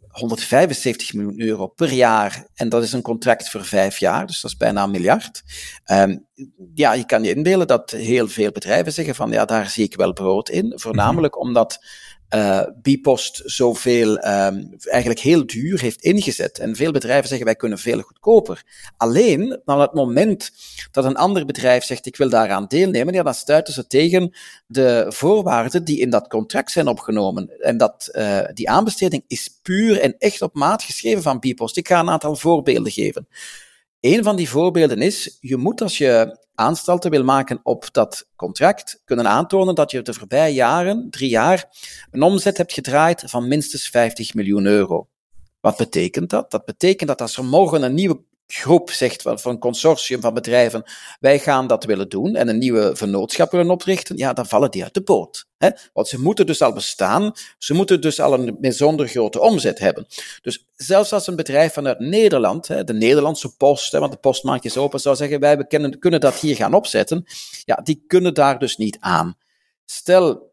175 0.10 1.14
miljoen 1.14 1.42
euro 1.42 1.68
per 1.68 1.92
jaar. 1.92 2.46
En 2.54 2.70
dat 2.70 2.84
is 2.84 2.94
een 2.94 3.02
contract 3.02 3.50
voor 3.50 3.66
vijf 3.66 3.98
jaar, 3.98 4.28
dus 4.28 4.42
dat 4.42 4.52
is 4.52 4.58
bijna 4.58 4.84
een 4.84 4.92
miljard. 4.92 5.44
Um, 5.92 6.26
ja, 6.74 6.94
je 6.94 7.06
kan 7.06 7.24
je 7.24 7.36
inbeelden 7.36 7.68
dat 7.68 7.92
heel 7.92 8.28
veel 8.28 8.52
bedrijven 8.52 8.94
zeggen 8.94 9.16
van 9.16 9.32
ja, 9.32 9.46
daar 9.46 9.70
zie 9.70 9.84
ik 9.84 9.96
wel 9.96 10.14
brood 10.14 10.50
in. 10.50 10.74
Voornamelijk 10.76 11.36
mm 11.36 11.40
-hmm. 11.40 11.50
omdat 11.50 11.80
uh, 12.36 12.62
Bipost 12.82 13.42
zoveel, 13.46 14.10
um, 14.10 14.70
eigenlijk 14.80 15.20
heel 15.20 15.46
duur 15.46 15.82
heeft 15.82 16.02
ingezet. 16.02 16.60
En 16.60 16.76
veel 16.76 16.92
bedrijven 16.92 17.28
zeggen 17.28 17.46
wij 17.46 17.56
kunnen 17.56 17.78
veel 17.78 18.02
goedkoper. 18.02 18.64
Alleen, 18.98 19.62
dan 19.66 19.82
het 19.82 19.94
moment 19.94 20.52
dat 20.92 21.06
een 21.06 21.16
ander 21.16 21.46
bedrijf 21.46 21.84
zegt 21.84 22.06
ik 22.06 22.16
wil 22.16 22.30
daaraan 22.30 22.66
deelnemen, 22.68 23.14
ja, 23.14 23.24
dan 23.24 23.34
stuiten 23.34 23.74
ze 23.74 23.88
tegen 23.88 24.36
de 24.68 25.06
voorwaarden 25.08 25.84
die 25.84 26.00
in 26.00 26.10
dat 26.10 26.28
contract 26.28 26.72
zijn 26.72 26.88
opgenomen. 26.88 27.60
En 27.60 27.78
dat, 27.78 28.10
uh, 28.12 28.40
die 28.54 28.70
aanbesteding 28.70 29.24
is 29.28 29.60
puur 29.62 30.00
en 30.00 30.16
echt 30.18 30.42
op 30.42 30.54
maat 30.54 30.84
geschreven 30.84 31.22
van 31.22 31.40
Bipost. 31.40 31.78
Ik 31.78 31.88
ga 31.88 32.00
een 32.00 32.10
aantal 32.10 32.36
voorbeelden 32.36 32.92
geven. 32.92 33.28
Een 34.00 34.24
van 34.24 34.36
die 34.36 34.50
voorbeelden 34.50 35.02
is, 35.02 35.38
je 35.42 35.58
moet 35.58 35.82
als 35.82 35.98
je 35.98 36.38
aanstalten 36.60 37.12
wil 37.12 37.24
maken 37.24 37.60
op 37.64 37.88
dat 37.92 38.28
contract, 38.36 39.02
kunnen 39.06 39.28
aantonen 39.28 39.76
dat 39.76 39.92
je 39.92 40.02
de 40.02 40.14
voorbije 40.14 40.54
jaren, 40.54 41.10
drie 41.10 41.30
jaar, 41.30 41.70
een 42.12 42.22
omzet 42.22 42.58
hebt 42.58 42.74
gedraaid 42.74 43.24
van 43.26 43.48
minstens 43.48 43.88
50 43.88 44.34
miljoen 44.34 44.66
euro. 44.66 45.08
Wat 45.60 45.78
betekent 45.78 46.30
dat? 46.30 46.52
Dat 46.52 46.66
betekent 46.66 47.10
dat 47.10 47.22
als 47.22 47.38
er 47.38 47.46
morgen 47.46 47.84
een 47.84 47.94
nieuwe 47.94 48.22
groep 48.54 48.92
zegt 48.92 49.22
van 49.22 49.38
een 49.44 49.60
consortium 49.60 50.22
van 50.22 50.34
bedrijven, 50.34 50.84
wij 51.20 51.40
gaan 51.40 51.68
dat 51.68 51.84
willen 51.84 52.10
doen 52.10 52.36
en 52.36 52.48
een 52.48 52.58
nieuwe 52.58 52.96
vennootschap 52.96 53.52
willen 53.52 53.70
oprichten, 53.70 54.18
ja, 54.18 54.34
dan 54.34 54.46
vallen 54.46 54.72
die 54.72 54.84
uit 54.84 54.94
de 54.94 55.02
boot. 55.02 55.48
Hè? 55.58 55.70
Want 55.94 56.08
ze 56.08 56.20
moeten 56.20 56.46
dus 56.46 56.62
al 56.62 56.74
bestaan, 56.74 57.34
ze 57.58 57.74
moeten 57.74 58.02
dus 58.02 58.20
al 58.20 58.34
een 58.34 58.58
bijzonder 58.60 59.08
grote 59.08 59.40
omzet 59.40 59.80
hebben. 59.80 60.08
Dus 60.42 60.66
zelfs 60.76 61.14
als 61.14 61.28
een 61.28 61.36
bedrijf 61.36 61.74
vanuit 61.74 62.00
Nederland, 62.00 62.68
hè, 62.68 62.84
de 62.84 62.94
Nederlandse 62.94 63.56
post, 63.56 63.92
hè, 63.92 64.00
want 64.00 64.12
de 64.12 64.18
postmarkt 64.18 64.66
is 64.66 64.78
open, 64.78 65.00
zou 65.00 65.16
zeggen, 65.16 65.40
wij 65.40 65.66
kunnen, 65.66 66.00
kunnen 66.00 66.20
dat 66.20 66.36
hier 66.36 66.56
gaan 66.56 66.74
opzetten, 66.74 67.26
ja, 67.66 67.76
die 67.84 68.04
kunnen 68.08 68.34
daar 68.34 68.60
dus 68.60 68.78
niet 68.78 68.98
aan. 69.00 69.38
Stel, 69.86 70.52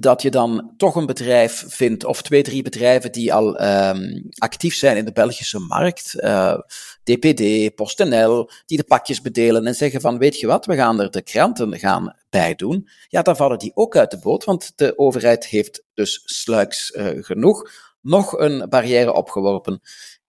dat 0.00 0.22
je 0.22 0.30
dan 0.30 0.74
toch 0.76 0.94
een 0.94 1.06
bedrijf 1.06 1.64
vindt, 1.68 2.04
of 2.04 2.22
twee, 2.22 2.42
drie 2.42 2.62
bedrijven 2.62 3.12
die 3.12 3.34
al 3.34 3.62
um, 3.62 4.28
actief 4.38 4.74
zijn 4.74 4.96
in 4.96 5.04
de 5.04 5.12
Belgische 5.12 5.58
markt, 5.58 6.14
uh, 6.16 6.58
DPD, 7.02 7.74
PostNL, 7.74 8.50
die 8.66 8.78
de 8.78 8.84
pakjes 8.84 9.20
bedelen 9.20 9.66
en 9.66 9.74
zeggen 9.74 10.00
van, 10.00 10.18
weet 10.18 10.40
je 10.40 10.46
wat, 10.46 10.66
we 10.66 10.74
gaan 10.74 11.00
er 11.00 11.10
de 11.10 11.22
kranten 11.22 11.78
gaan 11.78 12.16
bij 12.30 12.54
doen. 12.54 12.88
Ja, 13.08 13.22
dan 13.22 13.36
vallen 13.36 13.58
die 13.58 13.70
ook 13.74 13.96
uit 13.96 14.10
de 14.10 14.18
boot, 14.18 14.44
want 14.44 14.72
de 14.76 14.98
overheid 14.98 15.46
heeft 15.46 15.84
dus 15.94 16.22
sluiks 16.24 16.90
uh, 16.90 17.08
genoeg 17.24 17.70
nog 18.00 18.38
een 18.38 18.68
barrière 18.68 19.12
opgeworpen. 19.12 19.80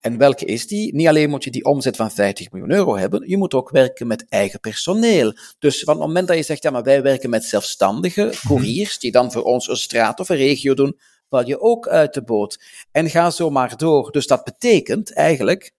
En 0.06 0.18
welke 0.18 0.44
is 0.44 0.66
die? 0.66 0.94
Niet 0.94 1.08
alleen 1.08 1.30
moet 1.30 1.44
je 1.44 1.50
die 1.50 1.64
omzet 1.64 1.96
van 1.96 2.10
50 2.10 2.50
miljoen 2.50 2.70
euro 2.70 2.96
hebben, 2.96 3.28
je 3.28 3.36
moet 3.36 3.54
ook 3.54 3.70
werken 3.70 4.06
met 4.06 4.28
eigen 4.28 4.60
personeel. 4.60 5.32
Dus 5.58 5.82
van 5.82 5.96
het 5.96 6.06
moment 6.06 6.28
dat 6.28 6.36
je 6.36 6.42
zegt, 6.42 6.62
ja, 6.62 6.70
maar 6.70 6.82
wij 6.82 7.02
werken 7.02 7.30
met 7.30 7.44
zelfstandige 7.44 8.34
couriers, 8.46 8.98
die 8.98 9.10
dan 9.10 9.32
voor 9.32 9.42
ons 9.42 9.68
een 9.68 9.76
straat 9.76 10.20
of 10.20 10.28
een 10.28 10.36
regio 10.36 10.74
doen, 10.74 10.98
val 11.28 11.46
je 11.46 11.60
ook 11.60 11.88
uit 11.88 12.14
de 12.14 12.22
boot. 12.22 12.60
En 12.90 13.10
ga 13.10 13.30
zo 13.30 13.50
maar 13.50 13.76
door. 13.76 14.12
Dus 14.12 14.26
dat 14.26 14.44
betekent 14.44 15.12
eigenlijk 15.14 15.72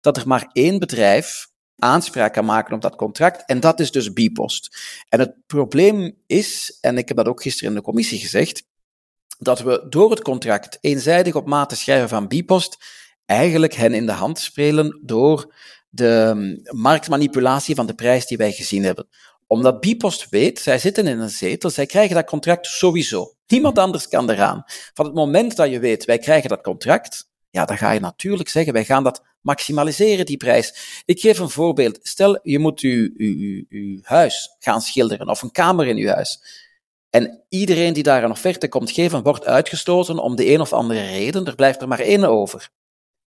dat 0.00 0.16
er 0.16 0.28
maar 0.28 0.50
één 0.52 0.78
bedrijf 0.78 1.46
aanspraak 1.76 2.32
kan 2.32 2.44
maken 2.44 2.74
op 2.74 2.82
dat 2.82 2.96
contract, 2.96 3.44
en 3.46 3.60
dat 3.60 3.80
is 3.80 3.90
dus 3.90 4.12
Bipost. 4.12 4.78
En 5.08 5.18
het 5.18 5.34
probleem 5.46 6.16
is, 6.26 6.78
en 6.80 6.98
ik 6.98 7.08
heb 7.08 7.16
dat 7.16 7.26
ook 7.26 7.42
gisteren 7.42 7.68
in 7.68 7.76
de 7.76 7.84
commissie 7.84 8.18
gezegd, 8.18 8.66
dat 9.38 9.60
we 9.60 9.86
door 9.88 10.10
het 10.10 10.22
contract 10.22 10.78
eenzijdig 10.80 11.34
op 11.34 11.46
maat 11.46 11.68
te 11.68 11.76
schrijven 11.76 12.08
van 12.08 12.28
Bipost 12.28 12.76
eigenlijk 13.26 13.74
hen 13.74 13.94
in 13.94 14.06
de 14.06 14.12
hand 14.12 14.38
spelen 14.38 15.00
door 15.02 15.54
de 15.88 16.30
hm, 16.32 16.76
marktmanipulatie 16.76 17.74
van 17.74 17.86
de 17.86 17.94
prijs 17.94 18.26
die 18.26 18.36
wij 18.36 18.52
gezien 18.52 18.84
hebben. 18.84 19.08
Omdat 19.46 19.80
Bipost 19.80 20.28
weet, 20.28 20.58
zij 20.58 20.78
zitten 20.78 21.06
in 21.06 21.18
een 21.18 21.30
zetel, 21.30 21.70
zij 21.70 21.86
krijgen 21.86 22.14
dat 22.14 22.26
contract 22.26 22.66
sowieso. 22.66 23.34
Niemand 23.46 23.78
anders 23.78 24.08
kan 24.08 24.30
eraan. 24.30 24.64
Van 24.94 25.04
het 25.04 25.14
moment 25.14 25.56
dat 25.56 25.70
je 25.70 25.78
weet, 25.78 26.04
wij 26.04 26.18
krijgen 26.18 26.48
dat 26.48 26.62
contract, 26.62 27.28
ja, 27.50 27.64
dan 27.64 27.78
ga 27.78 27.90
je 27.90 28.00
natuurlijk 28.00 28.48
zeggen, 28.48 28.72
wij 28.72 28.84
gaan 28.84 29.04
dat 29.04 29.22
maximaliseren, 29.40 30.26
die 30.26 30.36
prijs. 30.36 31.02
Ik 31.04 31.20
geef 31.20 31.38
een 31.38 31.50
voorbeeld. 31.50 31.98
Stel, 32.02 32.38
je 32.42 32.58
moet 32.58 32.80
uw, 32.80 33.10
uw, 33.16 33.64
uw 33.68 33.98
huis 34.02 34.56
gaan 34.58 34.80
schilderen, 34.80 35.28
of 35.28 35.42
een 35.42 35.50
kamer 35.50 35.86
in 35.86 35.96
uw 35.96 36.08
huis. 36.08 36.62
En 37.10 37.44
iedereen 37.48 37.92
die 37.92 38.02
daar 38.02 38.24
een 38.24 38.30
offerte 38.30 38.68
komt 38.68 38.90
geven, 38.90 39.22
wordt 39.22 39.46
uitgestoten 39.46 40.18
om 40.18 40.36
de 40.36 40.52
een 40.52 40.60
of 40.60 40.72
andere 40.72 41.00
reden. 41.00 41.46
Er 41.46 41.54
blijft 41.54 41.80
er 41.80 41.88
maar 41.88 42.00
één 42.00 42.24
over. 42.24 42.70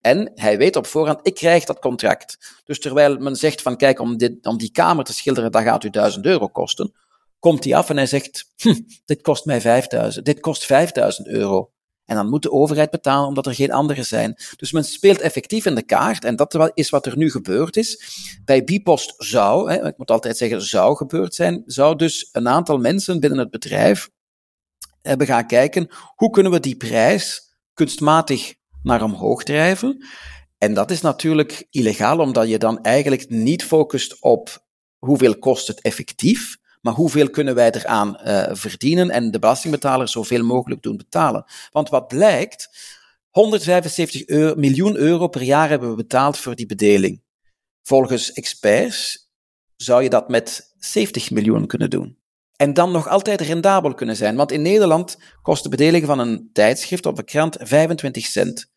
En 0.01 0.31
hij 0.36 0.58
weet 0.58 0.75
op 0.75 0.88
voorhand, 0.88 1.20
ik 1.24 1.34
krijg 1.34 1.65
dat 1.65 1.79
contract. 1.79 2.62
Dus 2.63 2.79
terwijl 2.79 3.17
men 3.17 3.36
zegt 3.36 3.62
van, 3.62 3.77
kijk, 3.77 4.00
om, 4.00 4.17
dit, 4.17 4.46
om 4.46 4.58
die 4.58 4.72
kamer 4.72 5.03
te 5.03 5.13
schilderen, 5.13 5.51
dat 5.51 5.62
gaat 5.62 5.84
u 5.84 5.89
1000 5.89 6.25
euro 6.25 6.48
kosten, 6.48 6.93
komt 7.39 7.63
hij 7.63 7.75
af 7.75 7.89
en 7.89 7.98
hij 7.98 8.05
zegt, 8.05 8.46
hm, 8.58 8.79
dit 9.05 9.22
kost 9.22 9.46
mij 9.46 9.62
5000, 9.62 10.25
dit 10.25 10.39
kost 10.39 10.65
5000 10.65 11.27
euro. 11.27 11.72
En 12.05 12.15
dan 12.15 12.29
moet 12.29 12.41
de 12.41 12.51
overheid 12.51 12.89
betalen 12.89 13.27
omdat 13.27 13.46
er 13.46 13.55
geen 13.55 13.72
anderen 13.72 14.05
zijn. 14.05 14.36
Dus 14.55 14.72
men 14.72 14.84
speelt 14.84 15.20
effectief 15.20 15.65
in 15.65 15.75
de 15.75 15.81
kaart 15.81 16.24
en 16.24 16.36
dat 16.36 16.72
is 16.74 16.89
wat 16.89 17.05
er 17.05 17.17
nu 17.17 17.31
gebeurd 17.31 17.77
is. 17.77 18.03
Bij 18.46 18.63
Bipost 18.63 19.13
zou, 19.17 19.72
hè, 19.72 19.88
ik 19.88 19.98
moet 19.98 20.12
altijd 20.12 20.38
zeggen 20.38 20.62
zou 20.62 20.96
gebeurd 20.96 21.36
zijn, 21.36 21.63
zou 21.65 21.96
dus 21.96 22.29
een 22.31 22.48
aantal 22.48 22.77
mensen 22.77 23.20
binnen 23.20 23.39
het 23.39 23.50
bedrijf 23.50 24.10
hebben 25.01 25.27
gaan 25.27 25.48
kijken 25.48 25.89
hoe 26.15 26.29
kunnen 26.29 26.51
we 26.51 26.60
die 26.60 26.77
prijs 26.77 27.55
kunstmatig 27.74 28.53
naar 28.83 29.03
omhoog 29.03 29.43
drijven. 29.43 30.05
En 30.57 30.73
dat 30.73 30.91
is 30.91 31.01
natuurlijk 31.01 31.67
illegaal, 31.69 32.19
omdat 32.19 32.50
je 32.50 32.57
dan 32.57 32.81
eigenlijk 32.81 33.29
niet 33.29 33.63
focust 33.63 34.21
op 34.21 34.65
hoeveel 34.97 35.39
kost 35.39 35.67
het 35.67 35.81
effectief, 35.81 36.57
maar 36.81 36.93
hoeveel 36.93 37.29
kunnen 37.29 37.55
wij 37.55 37.71
eraan 37.71 38.17
uh, 38.23 38.47
verdienen 38.51 39.09
en 39.09 39.31
de 39.31 39.39
belastingbetaler 39.39 40.07
zoveel 40.07 40.43
mogelijk 40.43 40.81
doen 40.81 40.97
betalen. 40.97 41.45
Want 41.71 41.89
wat 41.89 42.07
blijkt, 42.07 42.69
175 43.29 44.27
euro, 44.27 44.55
miljoen 44.55 44.95
euro 44.95 45.27
per 45.27 45.41
jaar 45.41 45.69
hebben 45.69 45.89
we 45.89 45.95
betaald 45.95 46.38
voor 46.38 46.55
die 46.55 46.65
bedeling. 46.65 47.21
Volgens 47.81 48.31
experts 48.31 49.29
zou 49.75 50.03
je 50.03 50.09
dat 50.09 50.29
met 50.29 50.75
70 50.79 51.31
miljoen 51.31 51.67
kunnen 51.67 51.89
doen. 51.89 52.21
En 52.62 52.74
dan 52.74 52.91
nog 52.91 53.08
altijd 53.08 53.41
rendabel 53.41 53.94
kunnen 53.94 54.15
zijn. 54.15 54.36
Want 54.36 54.51
in 54.51 54.62
Nederland 54.62 55.18
kost 55.41 55.63
de 55.63 55.70
bedeling 55.70 56.06
van 56.06 56.20
een 56.20 56.50
tijdschrift 56.53 57.06
of 57.06 57.18
een 57.18 57.25
krant 57.25 57.58
25 57.60 58.25
cent. 58.25 58.70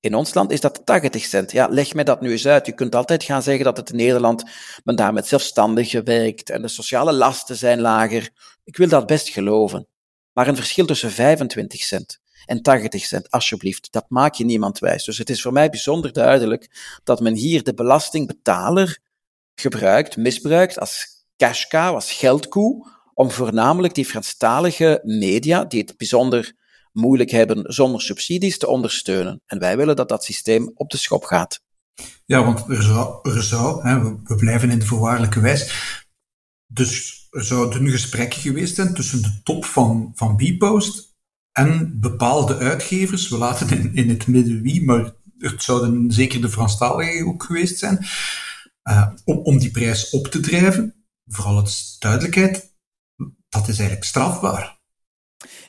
In 0.00 0.14
ons 0.14 0.34
land 0.34 0.50
is 0.50 0.60
dat 0.60 0.80
80 0.84 1.24
cent. 1.24 1.52
Ja, 1.52 1.68
leg 1.70 1.94
mij 1.94 2.04
dat 2.04 2.20
nu 2.20 2.30
eens 2.30 2.46
uit. 2.46 2.66
Je 2.66 2.72
kunt 2.72 2.94
altijd 2.94 3.24
gaan 3.24 3.42
zeggen 3.42 3.64
dat 3.64 3.76
het 3.76 3.90
in 3.90 3.96
Nederland 3.96 4.44
men 4.84 4.96
daar 4.96 5.12
met 5.12 5.26
zelfstandigen 5.26 6.04
werkt 6.04 6.50
en 6.50 6.62
de 6.62 6.68
sociale 6.68 7.12
lasten 7.12 7.56
zijn 7.56 7.80
lager. 7.80 8.30
Ik 8.64 8.76
wil 8.76 8.88
dat 8.88 9.06
best 9.06 9.28
geloven. 9.28 9.86
Maar 10.32 10.48
een 10.48 10.56
verschil 10.56 10.86
tussen 10.86 11.10
25 11.10 11.82
cent 11.82 12.20
en 12.46 12.62
80 12.62 13.04
cent, 13.04 13.30
alsjeblieft, 13.30 13.92
dat 13.92 14.04
maak 14.08 14.34
je 14.34 14.44
niemand 14.44 14.78
wijs. 14.78 15.04
Dus 15.04 15.18
het 15.18 15.30
is 15.30 15.42
voor 15.42 15.52
mij 15.52 15.70
bijzonder 15.70 16.12
duidelijk 16.12 16.70
dat 17.04 17.20
men 17.20 17.34
hier 17.34 17.62
de 17.62 17.74
belastingbetaler 17.74 18.98
gebruikt, 19.54 20.16
misbruikt 20.16 20.78
als 20.78 21.06
cash 21.36 21.66
cow, 21.66 21.94
als 21.94 22.12
geldkoe, 22.12 22.96
om 23.18 23.30
voornamelijk 23.30 23.94
die 23.94 24.04
Franstalige 24.04 25.00
media, 25.04 25.64
die 25.64 25.80
het 25.80 25.96
bijzonder 25.96 26.52
moeilijk 26.92 27.30
hebben 27.30 27.72
zonder 27.72 28.00
subsidies 28.00 28.58
te 28.58 28.66
ondersteunen. 28.66 29.42
En 29.46 29.58
wij 29.58 29.76
willen 29.76 29.96
dat 29.96 30.08
dat 30.08 30.24
systeem 30.24 30.70
op 30.74 30.90
de 30.90 30.96
schop 30.96 31.24
gaat. 31.24 31.60
Ja, 32.24 32.44
want 32.44 32.68
er 32.68 32.82
zou, 32.82 33.30
er 33.30 33.42
zou 33.42 33.88
hè, 33.88 34.02
we, 34.02 34.34
blijven 34.36 34.70
in 34.70 34.78
de 34.78 34.86
voorwaardelijke 34.86 35.40
wijs. 35.40 35.72
Dus 36.66 37.26
er 37.30 37.44
zouden 37.44 37.88
gesprekken 37.88 38.40
geweest 38.40 38.74
zijn 38.74 38.94
tussen 38.94 39.22
de 39.22 39.40
top 39.42 39.64
van, 39.64 40.12
van 40.14 40.36
Bpost 40.36 41.16
en 41.52 42.00
bepaalde 42.00 42.56
uitgevers. 42.56 43.28
We 43.28 43.38
laten 43.38 43.78
in, 43.78 43.94
in 43.94 44.08
het 44.08 44.26
midden 44.26 44.62
wie, 44.62 44.84
maar 44.84 45.12
het 45.38 45.62
zouden 45.62 46.12
zeker 46.12 46.40
de 46.40 46.50
Franstaligen 46.50 47.26
ook 47.26 47.42
geweest 47.42 47.78
zijn. 47.78 48.06
Uh, 48.84 49.08
om, 49.24 49.38
om 49.38 49.58
die 49.58 49.70
prijs 49.70 50.10
op 50.10 50.26
te 50.26 50.40
drijven. 50.40 50.94
Vooral 51.26 51.56
het 51.56 51.96
duidelijkheid, 51.98 52.67
dat 53.48 53.62
is 53.62 53.78
eigenlijk 53.78 54.04
strafbaar. 54.04 54.76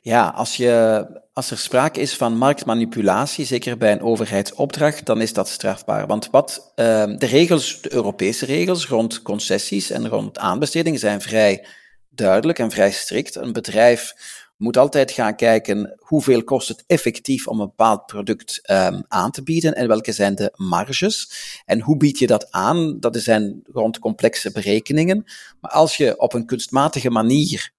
Ja, 0.02 0.28
als, 0.28 0.56
je, 0.56 1.06
als 1.34 1.52
er 1.52 1.58
sprake 1.58 2.00
is 2.00 2.16
van 2.16 2.38
marktmanipulatie, 2.38 3.46
zeker 3.46 3.78
bij 3.78 3.92
een 3.92 4.02
overheidsopdracht, 4.02 5.06
dan 5.06 5.22
is 5.22 5.34
dat 5.34 5.50
strafbaar. 5.50 6.08
Want 6.08 6.30
wat 6.32 6.74
uh, 6.76 6.86
de 7.18 7.26
regels, 7.26 7.82
de 7.82 7.94
Europese 7.94 8.46
regels 8.46 8.88
rond 8.88 9.22
concessies 9.22 9.90
en 9.90 10.08
rond 10.08 10.38
aanbestedingen 10.38 11.00
zijn 11.00 11.22
vrij 11.22 11.66
duidelijk 12.10 12.60
en 12.60 12.72
vrij 12.72 12.92
strikt. 12.92 13.36
Een 13.36 13.54
bedrijf 13.54 14.14
moet 14.60 14.78
altijd 14.78 15.12
gaan 15.12 15.36
kijken 15.36 15.96
hoeveel 15.98 16.44
kost 16.44 16.68
het 16.68 16.84
effectief 16.88 17.48
om 17.48 17.60
een 17.60 17.68
bepaald 17.68 18.06
product 18.06 18.62
um, 18.72 19.04
aan 19.08 19.32
te 19.32 19.44
bieden 19.44 19.76
en 19.76 19.88
welke 19.88 20.12
zijn 20.12 20.36
de 20.36 20.52
marges 20.56 21.32
en 21.66 21.82
hoe 21.82 21.98
bied 21.98 22.20
je 22.20 22.28
dat 22.28 22.52
aan. 22.52 23.00
Dat 23.00 23.18
zijn 23.18 23.62
rond 23.72 24.00
complexe 24.00 24.52
berekeningen. 24.52 25.26
Maar 25.62 25.72
als 25.72 25.98
je 25.98 26.20
op 26.20 26.34
een 26.34 26.46
kunstmatige 26.46 27.10
manier 27.10 27.72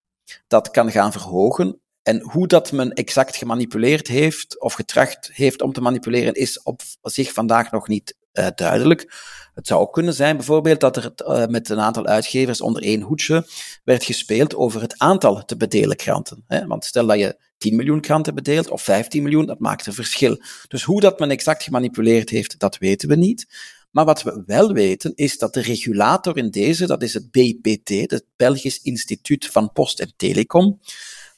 dat 0.46 0.70
kan 0.70 0.90
gaan 0.90 1.12
verhogen, 1.12 1.80
en 2.02 2.20
hoe 2.20 2.46
dat 2.46 2.72
men 2.72 2.92
exact 2.92 3.36
gemanipuleerd 3.36 4.08
heeft 4.08 4.60
of 4.60 4.72
getracht 4.72 5.30
heeft 5.32 5.62
om 5.62 5.72
te 5.72 5.80
manipuleren, 5.80 6.34
is 6.34 6.62
op 6.62 6.80
zich 7.02 7.32
vandaag 7.32 7.70
nog 7.70 7.88
niet 7.88 8.16
uh, 8.32 8.46
duidelijk. 8.54 9.14
Het 9.54 9.66
zou 9.66 9.80
ook 9.80 9.92
kunnen 9.92 10.14
zijn 10.14 10.36
bijvoorbeeld 10.36 10.80
dat 10.80 10.96
er 10.96 11.12
uh, 11.18 11.46
met 11.46 11.68
een 11.68 11.80
aantal 11.80 12.06
uitgevers 12.06 12.60
onder 12.60 12.82
één 12.82 13.00
hoedje 13.00 13.46
werd 13.84 14.04
gespeeld 14.04 14.54
over 14.54 14.80
het 14.80 14.98
aantal 14.98 15.44
te 15.44 15.56
bedelen 15.56 15.96
kranten. 15.96 16.44
Hè? 16.46 16.66
Want 16.66 16.84
stel 16.84 17.06
dat 17.06 17.18
je 17.18 17.36
10 17.58 17.76
miljoen 17.76 18.00
kranten 18.00 18.34
bedeelt 18.34 18.70
of 18.70 18.82
15 18.82 19.22
miljoen, 19.22 19.46
dat 19.46 19.58
maakt 19.58 19.86
een 19.86 19.92
verschil. 19.92 20.42
Dus 20.68 20.82
hoe 20.82 21.00
dat 21.00 21.18
men 21.18 21.30
exact 21.30 21.62
gemanipuleerd 21.62 22.30
heeft, 22.30 22.58
dat 22.58 22.78
weten 22.78 23.08
we 23.08 23.16
niet. 23.16 23.46
Maar 23.90 24.04
wat 24.04 24.22
we 24.22 24.42
wel 24.46 24.72
weten, 24.72 25.12
is 25.14 25.38
dat 25.38 25.54
de 25.54 25.60
regulator 25.60 26.36
in 26.36 26.50
deze, 26.50 26.86
dat 26.86 27.02
is 27.02 27.14
het 27.14 27.30
BPT, 27.30 27.88
het 27.88 28.24
Belgisch 28.36 28.82
Instituut 28.82 29.46
van 29.46 29.72
Post 29.72 30.00
en 30.00 30.12
Telecom, 30.16 30.80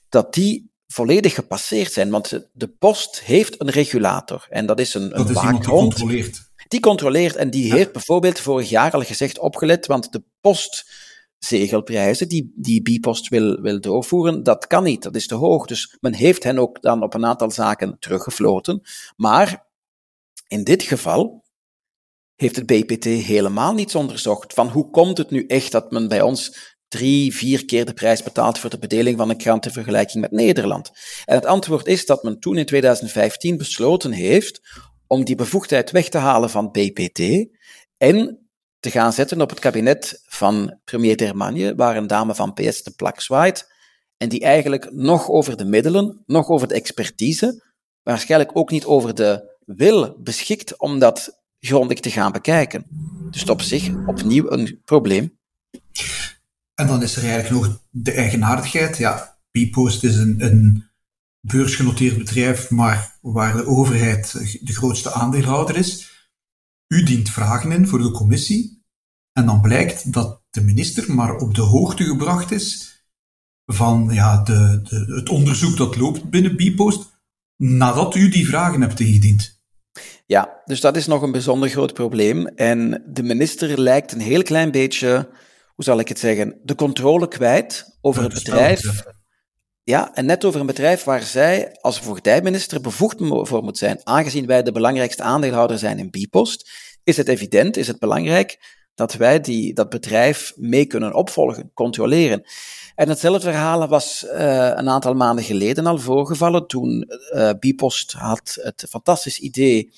dat 0.08 0.34
die 0.34 0.70
volledig 0.86 1.34
gepasseerd 1.34 1.92
zijn. 1.92 2.10
Want 2.10 2.40
de 2.52 2.68
post 2.68 3.20
heeft 3.20 3.60
een 3.60 3.70
regulator. 3.70 4.46
En 4.48 4.66
dat 4.66 4.80
is 4.80 4.94
een, 4.94 5.18
een 5.18 5.32
dat 5.32 5.42
die 5.42 5.68
controleert. 5.68 6.50
Die 6.72 6.80
controleert 6.80 7.36
en 7.36 7.50
die 7.50 7.72
heeft 7.72 7.92
bijvoorbeeld 7.92 8.40
vorig 8.40 8.68
jaar 8.68 8.92
al 8.92 9.02
gezegd 9.02 9.38
opgelet, 9.38 9.86
want 9.86 10.12
de 10.12 10.22
postzegelprijzen 10.40 12.28
die, 12.28 12.52
die 12.56 12.82
Bipost 12.82 13.28
wil, 13.28 13.60
wil 13.60 13.80
doorvoeren, 13.80 14.42
dat 14.42 14.66
kan 14.66 14.82
niet, 14.82 15.02
dat 15.02 15.16
is 15.16 15.26
te 15.26 15.34
hoog. 15.34 15.66
Dus 15.66 15.96
men 16.00 16.14
heeft 16.14 16.42
hen 16.42 16.58
ook 16.58 16.82
dan 16.82 17.02
op 17.02 17.14
een 17.14 17.26
aantal 17.26 17.50
zaken 17.50 17.96
teruggefloten. 17.98 18.82
Maar 19.16 19.66
in 20.48 20.64
dit 20.64 20.82
geval 20.82 21.44
heeft 22.36 22.56
het 22.56 22.66
BPT 22.66 23.04
helemaal 23.04 23.74
niets 23.74 23.94
onderzocht 23.94 24.54
van 24.54 24.68
hoe 24.68 24.90
komt 24.90 25.18
het 25.18 25.30
nu 25.30 25.46
echt 25.46 25.72
dat 25.72 25.90
men 25.90 26.08
bij 26.08 26.22
ons 26.22 26.74
drie, 26.88 27.34
vier 27.34 27.64
keer 27.64 27.84
de 27.84 27.94
prijs 27.94 28.22
betaald 28.22 28.58
voor 28.58 28.70
de 28.70 28.78
bedeling 28.78 29.18
van 29.18 29.30
een 29.30 29.36
krant 29.36 29.66
in 29.66 29.72
vergelijking 29.72 30.20
met 30.22 30.32
Nederland? 30.32 30.90
En 31.24 31.34
het 31.34 31.46
antwoord 31.46 31.86
is 31.86 32.06
dat 32.06 32.22
men 32.22 32.38
toen 32.38 32.56
in 32.56 32.66
2015 32.66 33.56
besloten 33.56 34.12
heeft 34.12 34.60
om 35.12 35.24
die 35.24 35.34
bevoegdheid 35.34 35.90
weg 35.90 36.08
te 36.08 36.18
halen 36.18 36.50
van 36.50 36.70
BPT 36.70 37.48
en 37.96 38.48
te 38.80 38.90
gaan 38.90 39.12
zetten 39.12 39.40
op 39.40 39.50
het 39.50 39.58
kabinet 39.58 40.22
van 40.26 40.78
premier 40.84 41.16
Dermagne, 41.16 41.74
waar 41.74 41.96
een 41.96 42.06
dame 42.06 42.34
van 42.34 42.52
PS 42.52 42.82
de 42.82 42.90
plak 42.90 43.20
zwaait, 43.20 43.72
en 44.16 44.28
die 44.28 44.40
eigenlijk 44.40 44.92
nog 44.92 45.28
over 45.28 45.56
de 45.56 45.64
middelen, 45.64 46.22
nog 46.26 46.48
over 46.48 46.68
de 46.68 46.74
expertise, 46.74 47.62
waarschijnlijk 48.02 48.50
ook 48.56 48.70
niet 48.70 48.84
over 48.84 49.14
de 49.14 49.56
wil 49.64 50.16
beschikt 50.22 50.78
om 50.78 50.98
dat 50.98 51.42
grondig 51.58 52.00
te 52.00 52.10
gaan 52.10 52.32
bekijken. 52.32 52.84
Dus 53.30 53.44
op 53.50 53.62
zich 53.62 53.90
opnieuw 54.06 54.50
een 54.50 54.80
probleem. 54.84 55.38
En 56.74 56.86
dan 56.86 57.02
is 57.02 57.16
er 57.16 57.22
eigenlijk 57.22 57.64
nog 57.64 57.82
de 57.90 58.12
eigenaardigheid. 58.12 58.96
Ja, 58.96 59.38
Bpost 59.50 60.04
is 60.04 60.16
een, 60.16 60.44
een 60.44 60.91
beursgenoteerd 61.42 62.18
bedrijf, 62.18 62.70
maar 62.70 63.18
waar 63.20 63.56
de 63.56 63.66
overheid 63.66 64.32
de 64.66 64.72
grootste 64.72 65.12
aandeelhouder 65.12 65.76
is. 65.76 66.10
U 66.88 67.02
dient 67.02 67.30
vragen 67.30 67.72
in 67.72 67.88
voor 67.88 67.98
de 67.98 68.10
commissie. 68.10 68.84
En 69.32 69.46
dan 69.46 69.60
blijkt 69.60 70.12
dat 70.12 70.42
de 70.50 70.60
minister 70.60 71.14
maar 71.14 71.36
op 71.36 71.54
de 71.54 71.62
hoogte 71.62 72.04
gebracht 72.04 72.50
is 72.50 72.90
van 73.66 74.08
ja, 74.12 74.42
de, 74.42 74.80
de, 74.82 75.14
het 75.14 75.28
onderzoek 75.28 75.76
dat 75.76 75.96
loopt 75.96 76.30
binnen 76.30 76.56
Bpost, 76.56 77.10
nadat 77.56 78.14
u 78.14 78.28
die 78.28 78.46
vragen 78.46 78.80
hebt 78.80 79.00
ingediend. 79.00 79.60
Ja, 80.26 80.62
dus 80.64 80.80
dat 80.80 80.96
is 80.96 81.06
nog 81.06 81.22
een 81.22 81.32
bijzonder 81.32 81.68
groot 81.68 81.94
probleem. 81.94 82.46
En 82.46 83.02
de 83.06 83.22
minister 83.22 83.80
lijkt 83.80 84.12
een 84.12 84.20
heel 84.20 84.42
klein 84.42 84.70
beetje 84.70 85.28
hoe 85.74 85.84
zal 85.84 85.98
ik 85.98 86.08
het 86.08 86.18
zeggen, 86.18 86.60
de 86.62 86.74
controle 86.74 87.28
kwijt 87.28 87.98
over 88.00 88.22
het 88.22 88.34
bedrijf 88.34 89.04
Ja, 89.84 90.14
en 90.14 90.26
net 90.26 90.44
over 90.44 90.60
een 90.60 90.66
bedrijf 90.66 91.04
waar 91.04 91.22
zij 91.22 91.78
als 91.80 91.98
voogdijminister 91.98 92.80
bevoegd 92.80 93.16
voor 93.20 93.62
moet 93.62 93.78
zijn. 93.78 94.00
Aangezien 94.04 94.46
wij 94.46 94.62
de 94.62 94.72
belangrijkste 94.72 95.22
aandeelhouder 95.22 95.78
zijn 95.78 95.98
in 95.98 96.10
Bipost, 96.10 96.70
is 97.04 97.16
het 97.16 97.28
evident, 97.28 97.76
is 97.76 97.86
het 97.86 97.98
belangrijk 97.98 98.80
dat 98.94 99.12
wij 99.12 99.40
die, 99.40 99.74
dat 99.74 99.88
bedrijf 99.88 100.52
mee 100.56 100.86
kunnen 100.86 101.14
opvolgen, 101.14 101.70
controleren. 101.74 102.42
En 102.94 103.08
hetzelfde 103.08 103.50
verhaal 103.50 103.88
was 103.88 104.24
uh, 104.24 104.32
een 104.74 104.88
aantal 104.88 105.14
maanden 105.14 105.44
geleden 105.44 105.86
al 105.86 105.98
voorgevallen, 105.98 106.66
toen 106.66 107.10
uh, 107.34 107.50
Bipost 107.58 108.12
had 108.12 108.58
het 108.60 108.86
fantastisch 108.88 109.38
idee 109.38 109.92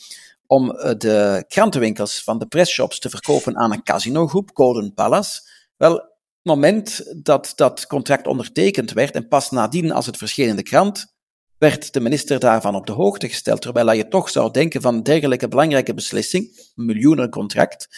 om 0.47 0.71
uh, 0.71 0.91
de 0.99 1.45
krantenwinkels 1.49 2.23
van 2.23 2.39
de 2.39 2.47
pressshops 2.47 2.99
te 2.99 3.11
verkopen 3.11 3.57
aan 3.57 3.73
een 3.73 3.83
casinogroep, 3.83 4.51
Golden 4.55 4.95
Palace. 4.95 5.41
Wel, 5.77 6.14
moment 6.45 7.15
dat 7.25 7.53
dat 7.55 7.87
contract 7.87 8.27
ondertekend 8.27 8.93
werd 8.93 9.15
en 9.15 9.29
pas 9.29 9.51
nadien 9.51 9.93
als 9.93 10.07
het 10.07 10.17
verscheen 10.17 10.49
in 10.49 10.57
de 10.57 10.63
krant, 10.63 11.15
werd 11.59 11.93
de 11.93 12.01
minister 12.01 12.39
daarvan 12.39 12.75
op 12.75 12.87
de 12.87 12.93
hoogte 12.93 13.29
gesteld. 13.29 13.63
Terwijl 13.63 13.93
je 13.93 14.09
toch 14.09 14.31
zou 14.31 14.51
denken 14.51 14.81
van 14.81 15.03
dergelijke 15.03 15.49
belangrijke 15.49 15.95
beslissing, 15.95 16.71
miljoenencontract, 16.75 17.89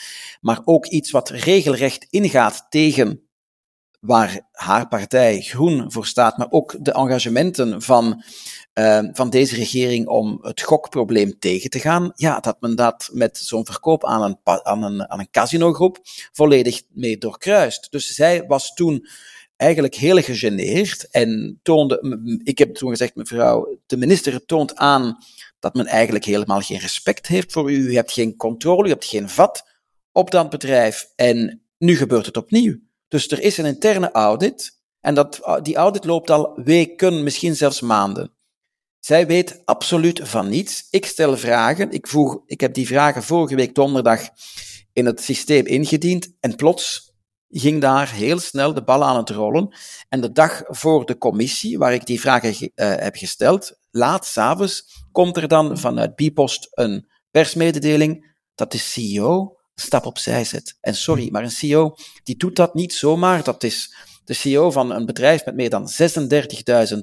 maar 0.40 0.60
ook 0.64 0.86
iets 0.86 1.10
wat 1.10 1.30
regelrecht 1.30 2.06
ingaat 2.10 2.66
tegen 2.68 3.25
waar 4.00 4.40
haar 4.52 4.88
partij 4.88 5.40
Groen 5.40 5.92
voor 5.92 6.06
staat, 6.06 6.36
maar 6.38 6.50
ook 6.50 6.76
de 6.80 6.92
engagementen 6.92 7.82
van 7.82 8.22
uh, 8.78 9.08
van 9.12 9.30
deze 9.30 9.54
regering 9.54 10.06
om 10.06 10.38
het 10.42 10.62
gokprobleem 10.62 11.38
tegen 11.38 11.70
te 11.70 11.78
gaan, 11.78 12.12
ja, 12.14 12.40
dat 12.40 12.56
men 12.60 12.76
dat 12.76 13.08
met 13.12 13.38
zo'n 13.38 13.66
verkoop 13.66 14.04
aan 14.04 14.22
een, 14.22 14.38
aan 14.62 14.82
een, 14.82 15.10
aan 15.10 15.18
een 15.18 15.30
casinogroep 15.30 15.98
volledig 16.32 16.82
mee 16.88 17.18
doorkruist. 17.18 17.90
Dus 17.90 18.14
zij 18.14 18.44
was 18.46 18.74
toen 18.74 19.06
eigenlijk 19.56 19.94
heel 19.94 20.22
gegeneerd 20.22 21.10
en 21.10 21.60
toonde, 21.62 22.40
ik 22.42 22.58
heb 22.58 22.74
toen 22.74 22.90
gezegd, 22.90 23.14
mevrouw, 23.14 23.78
de 23.86 23.96
minister 23.96 24.44
toont 24.44 24.76
aan 24.76 25.16
dat 25.58 25.74
men 25.74 25.86
eigenlijk 25.86 26.24
helemaal 26.24 26.60
geen 26.60 26.78
respect 26.78 27.26
heeft 27.26 27.52
voor 27.52 27.72
u, 27.72 27.74
u 27.74 27.94
hebt 27.94 28.12
geen 28.12 28.36
controle, 28.36 28.86
u 28.86 28.90
hebt 28.90 29.04
geen 29.04 29.28
vat 29.28 29.64
op 30.12 30.30
dat 30.30 30.50
bedrijf 30.50 31.12
en 31.14 31.62
nu 31.78 31.96
gebeurt 31.96 32.26
het 32.26 32.36
opnieuw. 32.36 32.78
Dus 33.08 33.28
er 33.28 33.42
is 33.42 33.56
een 33.56 33.64
interne 33.64 34.10
audit 34.12 34.76
en 35.00 35.14
dat, 35.14 35.60
die 35.62 35.76
audit 35.76 36.04
loopt 36.04 36.30
al 36.30 36.60
weken, 36.64 37.22
misschien 37.22 37.56
zelfs 37.56 37.80
maanden. 37.80 38.34
Zij 38.98 39.26
weet 39.26 39.62
absoluut 39.64 40.20
van 40.28 40.48
niets. 40.48 40.86
Ik 40.90 41.06
stel 41.06 41.36
vragen. 41.36 41.90
Ik, 41.90 42.06
voeg, 42.06 42.38
ik 42.46 42.60
heb 42.60 42.74
die 42.74 42.86
vragen 42.86 43.22
vorige 43.22 43.54
week 43.54 43.74
donderdag 43.74 44.28
in 44.92 45.06
het 45.06 45.20
systeem 45.20 45.66
ingediend. 45.66 46.36
En 46.40 46.56
plots 46.56 47.14
ging 47.48 47.80
daar 47.80 48.12
heel 48.12 48.38
snel 48.38 48.74
de 48.74 48.84
bal 48.84 49.04
aan 49.04 49.16
het 49.16 49.30
rollen. 49.30 49.74
En 50.08 50.20
de 50.20 50.32
dag 50.32 50.62
voor 50.66 51.06
de 51.06 51.18
commissie, 51.18 51.78
waar 51.78 51.94
ik 51.94 52.06
die 52.06 52.20
vragen 52.20 52.50
uh, 52.50 52.68
heb 52.74 53.16
gesteld, 53.16 53.78
laat 53.90 54.26
s'avonds, 54.26 54.84
komt 55.12 55.36
er 55.36 55.48
dan 55.48 55.78
vanuit 55.78 56.16
Bipost 56.16 56.68
een 56.70 57.08
persmededeling 57.30 58.34
dat 58.54 58.72
de 58.72 58.78
CEO 58.78 59.55
stap 59.80 60.06
opzij 60.06 60.44
zet. 60.44 60.76
En 60.80 60.94
sorry, 60.94 61.28
maar 61.30 61.42
een 61.42 61.50
CEO 61.50 61.94
die 62.22 62.36
doet 62.36 62.56
dat 62.56 62.74
niet 62.74 62.92
zomaar. 62.92 63.42
Dat 63.42 63.62
is 63.62 63.94
de 64.24 64.34
CEO 64.34 64.70
van 64.70 64.90
een 64.90 65.06
bedrijf 65.06 65.44
met 65.44 65.54
meer 65.54 65.70
dan 65.70 65.88
36.000 66.88 66.98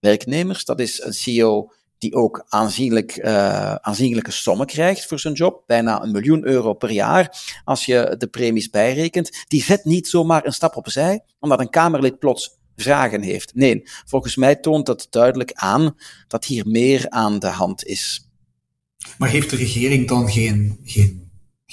werknemers. 0.00 0.64
Dat 0.64 0.80
is 0.80 1.02
een 1.02 1.14
CEO 1.14 1.72
die 1.98 2.14
ook 2.14 2.44
aanzienlijk, 2.48 3.16
uh, 3.16 3.74
aanzienlijke 3.74 4.30
sommen 4.30 4.66
krijgt 4.66 5.06
voor 5.06 5.18
zijn 5.18 5.34
job, 5.34 5.62
bijna 5.66 6.02
een 6.02 6.12
miljoen 6.12 6.46
euro 6.46 6.74
per 6.74 6.90
jaar, 6.90 7.36
als 7.64 7.84
je 7.84 8.14
de 8.18 8.26
premies 8.26 8.70
bijrekent. 8.70 9.44
Die 9.48 9.62
zet 9.62 9.84
niet 9.84 10.08
zomaar 10.08 10.46
een 10.46 10.52
stap 10.52 10.76
opzij, 10.76 11.24
omdat 11.40 11.60
een 11.60 11.70
Kamerlid 11.70 12.18
plots 12.18 12.58
vragen 12.76 13.22
heeft. 13.22 13.54
Nee, 13.54 13.82
volgens 13.84 14.36
mij 14.36 14.56
toont 14.56 14.86
dat 14.86 15.06
duidelijk 15.10 15.52
aan 15.52 15.96
dat 16.28 16.44
hier 16.44 16.66
meer 16.66 17.10
aan 17.10 17.38
de 17.38 17.46
hand 17.46 17.84
is. 17.84 18.28
Maar 19.18 19.28
heeft 19.28 19.50
de 19.50 19.56
regering 19.56 20.08
dan 20.08 20.30
geen, 20.30 20.80
geen, 20.84 21.23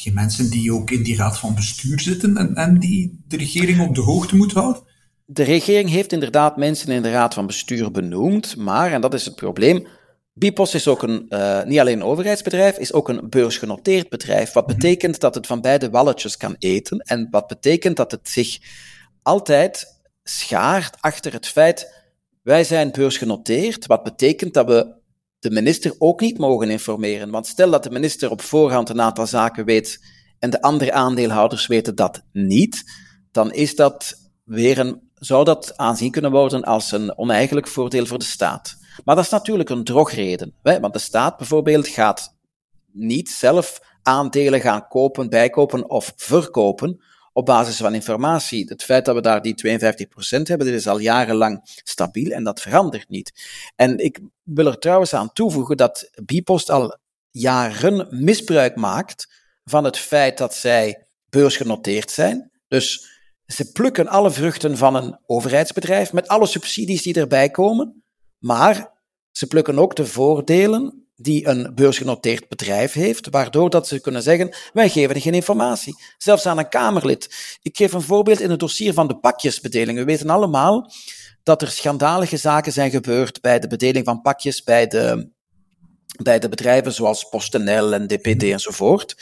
geen 0.02 0.14
mensen 0.14 0.50
die 0.50 0.74
ook 0.74 0.92
in 0.92 1.04
die 1.04 1.16
raad 1.16 1.40
van 1.40 1.56
bestuur 1.56 2.00
zitten 2.00 2.38
en, 2.38 2.56
en 2.56 2.80
die 2.80 3.24
de 3.28 3.38
regering 3.38 3.80
op 3.80 3.96
de 3.96 4.02
hoogte 4.02 4.36
moet 4.36 4.54
houden? 4.54 4.90
de 5.34 5.44
regering 5.44 5.90
heeft 5.90 6.12
inderdaad 6.12 6.58
mensen 6.58 6.90
in 6.90 7.02
de 7.02 7.12
raad 7.12 7.34
van 7.34 7.48
bestuur 7.48 7.92
benoemd, 7.92 8.56
maar, 8.56 8.92
en 8.92 9.02
dat 9.02 9.14
is 9.14 9.26
het 9.26 9.36
probleem, 9.36 9.88
Bipos 10.34 10.74
is 10.74 10.88
ook 10.88 11.04
een, 11.04 11.26
uh, 11.30 11.64
niet 11.64 11.80
alleen 11.80 11.98
een 11.98 12.06
overheidsbedrijf, 12.06 12.78
is 12.78 12.94
ook 12.94 13.10
een 13.10 13.30
beursgenoteerd 13.30 14.10
bedrijf. 14.10 14.52
Wat 14.52 14.68
mhm. 14.68 14.76
betekent 14.76 15.20
dat 15.20 15.36
het 15.36 15.48
van 15.48 15.62
beide 15.62 15.90
walletjes 15.90 16.38
kan 16.38 16.56
eten 16.60 17.00
en 17.00 17.28
wat 17.32 17.48
betekent 17.48 17.98
dat 17.98 18.12
het 18.12 18.30
zich 18.30 18.58
altijd 19.22 20.02
schaart 20.24 20.98
achter 21.00 21.34
het 21.34 21.48
feit, 21.48 21.94
wij 22.42 22.64
zijn 22.64 22.92
beursgenoteerd, 22.92 23.86
wat 23.86 24.04
betekent 24.04 24.54
dat 24.54 24.68
we 24.68 24.94
de 25.42 25.52
minister 25.52 25.96
ook 25.98 26.22
niet 26.22 26.38
mogen 26.38 26.70
informeren. 26.70 27.32
Want 27.32 27.48
stel 27.48 27.70
dat 27.70 27.84
de 27.84 27.90
minister 27.90 28.32
op 28.32 28.42
voorhand 28.42 28.90
een 28.90 29.02
aantal 29.02 29.28
zaken 29.28 29.66
weet 29.66 30.06
en 30.40 30.50
de 30.50 30.62
andere 30.62 30.92
aandeelhouders 30.94 31.68
weten 31.68 31.96
dat 31.96 32.24
niet, 32.32 32.84
dan 33.32 33.52
is 33.54 33.76
dat 33.76 34.16
weer 34.44 34.80
een 34.80 35.10
zou 35.16 35.44
dat 35.44 35.78
aanzien 35.78 36.12
kunnen 36.12 36.32
worden 36.32 36.64
als 36.64 36.92
een 36.92 37.18
oneigenlijk 37.18 37.68
voordeel 37.68 38.06
voor 38.06 38.18
de 38.20 38.26
staat. 38.26 38.78
Maar 39.06 39.16
dat 39.16 39.24
is 39.24 39.32
natuurlijk 39.32 39.70
een 39.70 39.84
drogreden. 39.84 40.54
Hè? 40.64 40.80
Want 40.80 40.94
de 40.94 41.00
staat 41.00 41.38
bijvoorbeeld 41.38 41.88
gaat 41.88 42.36
niet 42.92 43.30
zelf 43.30 43.82
aandelen 44.02 44.62
gaan 44.62 44.88
kopen, 44.88 45.30
bijkopen 45.30 45.90
of 45.90 46.14
verkopen 46.16 47.02
op 47.34 47.46
basis 47.46 47.78
van 47.78 47.94
informatie. 47.94 48.66
Het 48.68 48.84
feit 48.84 49.06
dat 49.06 49.16
we 49.16 49.22
daar 49.22 49.42
die 49.42 49.56
52% 49.56 50.42
hebben, 50.44 50.68
dit 50.68 50.76
is 50.76 50.88
al 50.88 51.00
jarenlang 51.00 51.62
stabiel 51.64 52.32
en 52.32 52.44
dat 52.44 52.62
verandert 52.62 53.10
niet. 53.10 53.32
En 53.76 53.98
ik 53.98 54.20
wil 54.44 54.66
er 54.66 54.80
trouwens 54.80 55.14
aan 55.14 55.34
toevoegen 55.34 55.78
dat 55.78 56.10
Bipost 56.26 56.70
al 56.70 56.98
jaren 57.30 58.08
misbruik 58.24 58.76
maakt 58.76 59.28
van 59.64 59.84
het 59.84 59.98
feit 59.98 60.38
dat 60.38 60.56
zij 60.56 61.06
beursgenoteerd 61.30 62.12
zijn. 62.12 62.52
Dus 62.68 63.10
ze 63.46 63.72
plukken 63.72 64.08
alle 64.08 64.32
vruchten 64.32 64.78
van 64.78 64.96
een 64.96 65.20
overheidsbedrijf 65.26 66.14
met 66.14 66.28
alle 66.28 66.46
subsidies 66.46 67.02
die 67.02 67.14
erbij 67.14 67.50
komen, 67.50 68.04
maar 68.38 68.92
ze 69.32 69.48
plukken 69.48 69.80
ook 69.80 69.96
de 69.96 70.06
voordelen 70.06 71.11
die 71.22 71.48
een 71.48 71.72
beursgenoteerd 71.76 72.48
bedrijf 72.48 72.94
heeft, 72.94 73.30
waardoor 73.30 73.70
dat 73.70 73.88
ze 73.88 74.02
kunnen 74.02 74.22
zeggen, 74.22 74.56
wij 74.74 74.90
geven 74.90 75.22
geen 75.22 75.34
informatie, 75.34 75.96
zelfs 76.18 76.46
aan 76.46 76.58
een 76.58 76.70
Kamerlid. 76.70 77.58
Ik 77.62 77.78
geef 77.78 77.94
een 77.94 78.02
voorbeeld 78.02 78.40
in 78.40 78.50
het 78.50 78.60
dossier 78.60 78.94
van 78.94 79.08
de 79.08 79.18
pakjesbedeling. 79.18 79.98
We 79.98 80.04
weten 80.04 80.30
allemaal 80.30 80.92
dat 81.44 81.62
er 81.62 81.68
schandalige 81.68 82.38
zaken 82.38 82.72
zijn 82.72 82.92
gebeurd 82.92 83.42
bij 83.42 83.60
de 83.60 83.68
bedeling 83.68 84.06
van 84.06 84.22
pakjes 84.22 84.64
bij 84.64 84.88
de, 84.88 85.30
bij 86.24 86.40
de 86.40 86.50
bedrijven 86.50 86.94
zoals 86.94 87.30
PostNL 87.30 87.94
en 87.94 88.08
DPD 88.08 88.44
enzovoort. 88.44 89.16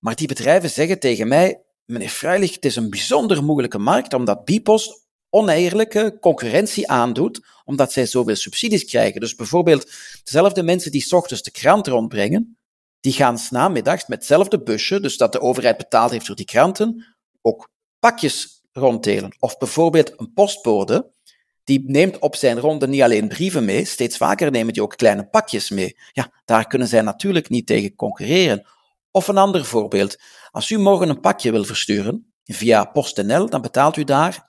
Maar 0.00 0.14
die 0.14 0.28
bedrijven 0.28 0.70
zeggen 0.70 0.98
tegen 0.98 1.28
mij, 1.28 1.62
meneer 1.84 2.08
Freilich, 2.08 2.54
het 2.54 2.64
is 2.64 2.76
een 2.76 2.90
bijzonder 2.90 3.44
moeilijke 3.44 3.78
markt, 3.78 4.14
omdat 4.14 4.44
Bipost 4.44 5.03
oneerlijke 5.34 6.16
concurrentie 6.20 6.88
aandoet, 6.88 7.46
omdat 7.64 7.92
zij 7.92 8.06
zoveel 8.06 8.36
subsidies 8.36 8.84
krijgen. 8.84 9.20
Dus 9.20 9.34
bijvoorbeeld, 9.34 9.92
dezelfde 10.24 10.62
mensen 10.62 10.90
die 10.90 11.02
s 11.02 11.12
ochtends 11.12 11.42
de 11.42 11.50
krant 11.50 11.86
rondbrengen, 11.86 12.58
die 13.00 13.12
gaan 13.12 13.38
s 13.38 13.50
namiddags 13.50 14.06
met 14.06 14.18
hetzelfde 14.18 14.62
busje, 14.62 15.00
dus 15.00 15.16
dat 15.16 15.32
de 15.32 15.40
overheid 15.40 15.76
betaald 15.76 16.10
heeft 16.10 16.26
voor 16.26 16.34
die 16.34 16.44
kranten, 16.44 17.16
ook 17.42 17.70
pakjes 17.98 18.62
ronddelen. 18.72 19.36
Of 19.38 19.58
bijvoorbeeld 19.58 20.12
een 20.16 20.32
postbode, 20.32 21.12
die 21.64 21.82
neemt 21.86 22.18
op 22.18 22.36
zijn 22.36 22.58
ronde 22.58 22.88
niet 22.88 23.02
alleen 23.02 23.28
brieven 23.28 23.64
mee, 23.64 23.84
steeds 23.84 24.16
vaker 24.16 24.50
nemen 24.50 24.72
die 24.72 24.82
ook 24.82 24.96
kleine 24.96 25.26
pakjes 25.28 25.70
mee. 25.70 25.96
Ja, 26.12 26.32
daar 26.44 26.66
kunnen 26.66 26.88
zij 26.88 27.00
natuurlijk 27.00 27.48
niet 27.48 27.66
tegen 27.66 27.94
concurreren. 27.94 28.66
Of 29.10 29.28
een 29.28 29.38
ander 29.38 29.64
voorbeeld. 29.64 30.16
Als 30.50 30.70
u 30.70 30.78
morgen 30.78 31.08
een 31.08 31.20
pakje 31.20 31.50
wil 31.50 31.64
versturen 31.64 32.33
via 32.44 32.84
PostNL, 32.84 33.50
dan 33.50 33.62
betaalt 33.62 33.96
u 33.96 34.04
daar 34.04 34.46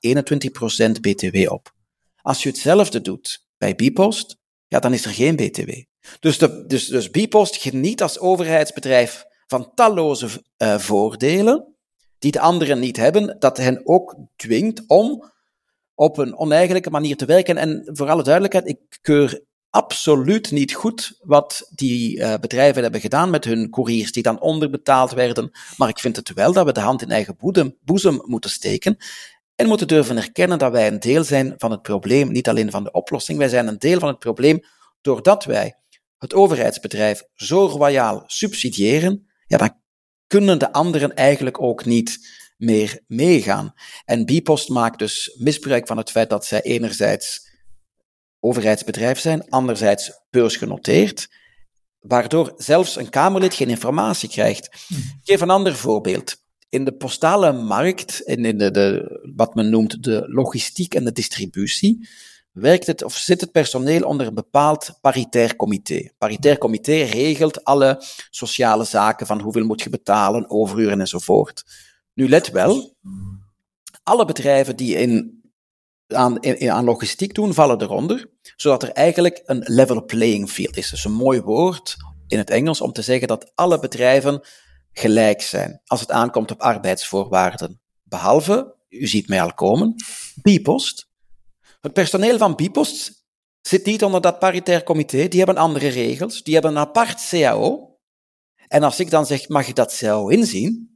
21% 0.88 0.92
BTW 1.02 1.52
op. 1.52 1.74
Als 2.22 2.46
u 2.46 2.50
hetzelfde 2.50 3.02
doet 3.02 3.46
bij 3.58 3.76
Bipost, 3.76 4.38
ja, 4.68 4.80
dan 4.80 4.94
is 4.94 5.06
er 5.06 5.12
geen 5.12 5.36
BTW. 5.36 5.72
Dus, 6.20 6.38
de, 6.38 6.66
dus, 6.66 6.88
dus 6.88 7.10
Bipost 7.10 7.56
geniet 7.56 8.02
als 8.02 8.20
overheidsbedrijf 8.20 9.26
van 9.48 9.72
talloze 9.74 10.28
uh, 10.58 10.78
voordelen 10.78 11.76
die 12.20 12.32
de 12.32 12.40
anderen 12.40 12.80
niet 12.80 12.98
hebben, 12.98 13.36
dat 13.40 13.58
hen 13.58 13.82
ook 13.84 14.16
dwingt 14.36 14.84
om 14.88 15.32
op 15.94 16.18
een 16.18 16.38
oneigenlijke 16.38 16.90
manier 16.90 17.18
te 17.18 17.26
werken. 17.26 17.58
En 17.58 17.90
voor 17.94 18.10
alle 18.10 18.24
duidelijkheid, 18.24 18.68
ik 18.68 18.80
keur 19.02 19.44
absoluut 19.76 20.52
niet 20.52 20.74
goed 20.74 21.18
wat 21.22 21.70
die 21.70 22.18
uh, 22.18 22.34
bedrijven 22.42 22.84
hebben 22.84 23.02
gedaan 23.02 23.30
met 23.30 23.46
hun 23.46 23.70
couriers, 23.70 24.12
die 24.12 24.24
dan 24.24 24.42
onderbetaald 24.42 25.12
werden. 25.12 25.52
Maar 25.78 25.90
ik 25.90 26.00
vind 26.00 26.16
het 26.16 26.34
wel 26.34 26.54
dat 26.54 26.66
we 26.66 26.72
de 26.72 26.80
hand 26.80 27.02
in 27.02 27.12
eigen 27.12 27.38
boezem 27.82 28.22
moeten 28.26 28.50
steken 28.50 28.98
en 29.56 29.68
moeten 29.68 29.88
durven 29.88 30.18
erkennen 30.18 30.60
dat 30.60 30.72
wij 30.72 30.88
een 30.88 31.00
deel 31.00 31.24
zijn 31.24 31.54
van 31.58 31.72
het 31.72 31.82
probleem, 31.82 32.32
niet 32.32 32.50
alleen 32.50 32.72
van 32.72 32.84
de 32.84 32.92
oplossing. 32.92 33.38
Wij 33.38 33.48
zijn 33.48 33.68
een 33.68 33.80
deel 33.80 34.00
van 34.00 34.10
het 34.10 34.20
probleem 34.20 34.60
doordat 35.02 35.46
wij 35.46 35.76
het 36.18 36.34
overheidsbedrijf 36.34 37.24
zo 37.34 37.66
royaal 37.66 38.24
subsidiëren, 38.26 39.28
ja, 39.48 39.58
dan 39.58 39.80
kunnen 40.28 40.60
de 40.60 40.72
anderen 40.72 41.16
eigenlijk 41.16 41.62
ook 41.62 41.86
niet 41.86 42.20
meer 42.58 43.00
meegaan. 43.08 43.74
En 44.06 44.26
Bipost 44.26 44.70
maakt 44.70 45.00
dus 45.00 45.36
misbruik 45.40 45.88
van 45.88 45.98
het 45.98 46.12
feit 46.12 46.30
dat 46.30 46.46
zij 46.46 46.62
enerzijds 46.62 47.45
overheidsbedrijf 48.46 49.20
zijn, 49.20 49.50
anderzijds 49.50 50.12
beursgenoteerd, 50.30 51.28
waardoor 52.00 52.54
zelfs 52.58 52.96
een 52.96 53.10
Kamerlid 53.10 53.54
geen 53.54 53.70
informatie 53.70 54.30
krijgt. 54.30 54.66
Ik 54.90 55.22
geef 55.24 55.42
een 55.42 55.50
ander 55.50 55.76
voorbeeld. 55.76 56.36
In 56.70 56.86
de 56.86 56.96
postale 56.96 57.52
markt, 57.52 58.22
in, 58.22 58.46
in 58.46 58.58
de, 58.58 58.72
de, 58.72 59.20
wat 59.36 59.56
men 59.56 59.70
noemt 59.70 60.04
de 60.04 60.24
logistiek 60.28 60.94
en 60.94 61.04
de 61.04 61.12
distributie, 61.12 62.08
werkt 62.52 62.88
het 62.88 63.04
of 63.04 63.16
zit 63.16 63.42
het 63.42 63.52
personeel 63.52 64.02
onder 64.02 64.28
een 64.28 64.34
bepaald 64.34 64.98
paritair 65.02 65.56
comité. 65.56 66.10
Paritair 66.18 66.58
comité 66.58 67.04
regelt 67.04 67.64
alle 67.64 68.04
sociale 68.30 68.84
zaken 68.84 69.28
van 69.28 69.42
hoeveel 69.42 69.66
moet 69.66 69.82
je 69.82 69.90
betalen, 69.90 70.50
overuren 70.50 71.00
enzovoort. 71.00 71.64
Nu 72.14 72.30
let 72.30 72.50
wel, 72.52 72.96
alle 74.04 74.26
bedrijven 74.26 74.76
die 74.76 74.96
in, 74.96 75.35
aan, 76.08 76.40
in, 76.40 76.72
aan 76.72 76.84
logistiek 76.84 77.34
doen, 77.34 77.54
vallen 77.54 77.82
eronder, 77.82 78.30
zodat 78.56 78.84
er 78.84 78.90
eigenlijk 78.90 79.42
een 79.46 79.64
level 79.66 80.06
playing 80.06 80.50
field 80.50 80.78
is. 80.78 80.90
Dus 80.90 81.04
een 81.04 81.12
mooi 81.12 81.42
woord 81.42 81.96
in 82.28 82.38
het 82.38 82.50
Engels 82.50 82.82
om 82.82 82.92
te 82.92 83.02
zeggen 83.02 83.28
dat 83.28 83.52
alle 83.56 83.80
bedrijven 83.80 84.42
gelijk 84.92 85.42
zijn 85.42 85.82
als 85.86 86.00
het 86.00 86.12
aankomt 86.12 86.52
op 86.52 86.62
arbeidsvoorwaarden. 86.62 87.82
Behalve, 88.04 88.76
u 88.90 89.08
ziet 89.08 89.28
mij 89.28 89.42
al 89.42 89.54
komen, 89.54 89.96
Bipost. 90.42 91.10
Het 91.82 91.94
personeel 91.94 92.38
van 92.38 92.56
Bipost 92.56 93.26
zit 93.62 93.86
niet 93.86 94.04
onder 94.04 94.22
dat 94.22 94.40
paritair 94.40 94.84
comité, 94.84 95.28
die 95.28 95.38
hebben 95.38 95.58
andere 95.58 95.88
regels, 95.88 96.44
die 96.44 96.54
hebben 96.54 96.72
een 96.72 96.78
apart 96.78 97.30
CAO. 97.30 97.98
En 98.68 98.84
als 98.84 99.00
ik 99.00 99.10
dan 99.10 99.26
zeg, 99.26 99.48
mag 99.48 99.68
je 99.68 99.74
dat 99.74 99.98
CAO 99.98 100.28
inzien? 100.28 100.95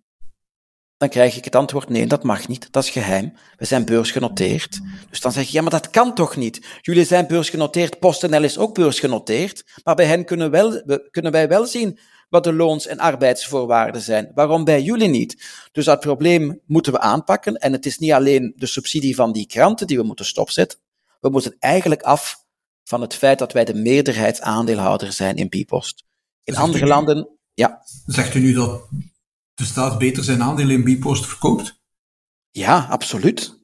Dan 1.00 1.10
krijg 1.10 1.38
ik 1.38 1.44
het 1.44 1.56
antwoord, 1.56 1.90
nee, 1.90 2.08
dat 2.08 2.24
mag 2.24 2.48
niet, 2.48 2.68
dat 2.72 2.84
is 2.84 2.90
geheim. 2.90 3.34
We 3.58 3.66
zijn 3.66 3.86
beursgenoteerd. 3.86 4.80
Dus 5.10 5.20
dan 5.22 5.32
zeg 5.32 5.46
je, 5.46 5.54
ja, 5.54 5.62
maar 5.62 5.72
dat 5.72 5.90
kan 5.90 6.16
toch 6.16 6.36
niet? 6.36 6.66
Jullie 6.82 7.06
zijn 7.06 7.28
beursgenoteerd, 7.28 8.00
PostNL 8.00 8.44
is 8.44 8.58
ook 8.58 8.74
beursgenoteerd, 8.74 9.66
maar 9.84 9.96
bij 9.96 10.06
hen 10.06 10.26
kunnen, 10.26 10.52
wel, 10.52 10.72
we, 10.72 11.08
kunnen 11.12 11.32
wij 11.32 11.48
wel 11.48 11.66
zien 11.66 12.00
wat 12.30 12.44
de 12.44 12.54
loons- 12.54 12.88
en 12.88 13.00
arbeidsvoorwaarden 13.00 14.02
zijn. 14.02 14.32
Waarom 14.34 14.64
bij 14.64 14.82
jullie 14.82 15.08
niet? 15.08 15.44
Dus 15.72 15.86
dat 15.86 16.00
probleem 16.00 16.62
moeten 16.66 16.92
we 16.92 17.00
aanpakken. 17.00 17.56
En 17.56 17.72
het 17.72 17.86
is 17.86 17.98
niet 17.98 18.12
alleen 18.12 18.54
de 18.56 18.66
subsidie 18.66 19.16
van 19.16 19.32
die 19.32 19.48
kranten 19.48 19.88
die 19.88 19.98
we 19.98 20.04
moeten 20.04 20.26
stopzetten. 20.26 20.80
We 21.20 21.30
moeten 21.30 21.56
eigenlijk 21.60 22.02
af 22.02 22.46
van 22.84 23.02
het 23.02 23.16
feit 23.16 23.40
dat 23.40 23.54
wij 23.54 23.66
de 23.66 23.74
meerderheidsaandeelhouder 23.74 25.14
zijn 25.14 25.36
in 25.36 25.50
Bipost. 25.50 26.04
In 26.44 26.56
andere 26.56 26.86
landen, 26.86 27.30
ja. 27.54 27.82
Zegt 28.06 28.34
u 28.34 28.40
nu 28.40 28.54
dat 28.54 28.82
de 29.60 29.65
staat 29.65 29.98
beter 29.98 30.24
zijn 30.24 30.43
aandelen 30.43 30.76
in 30.76 30.84
Bipost 30.84 31.26
verkoopt? 31.26 31.82
Ja, 32.50 32.88
absoluut. 32.89 33.58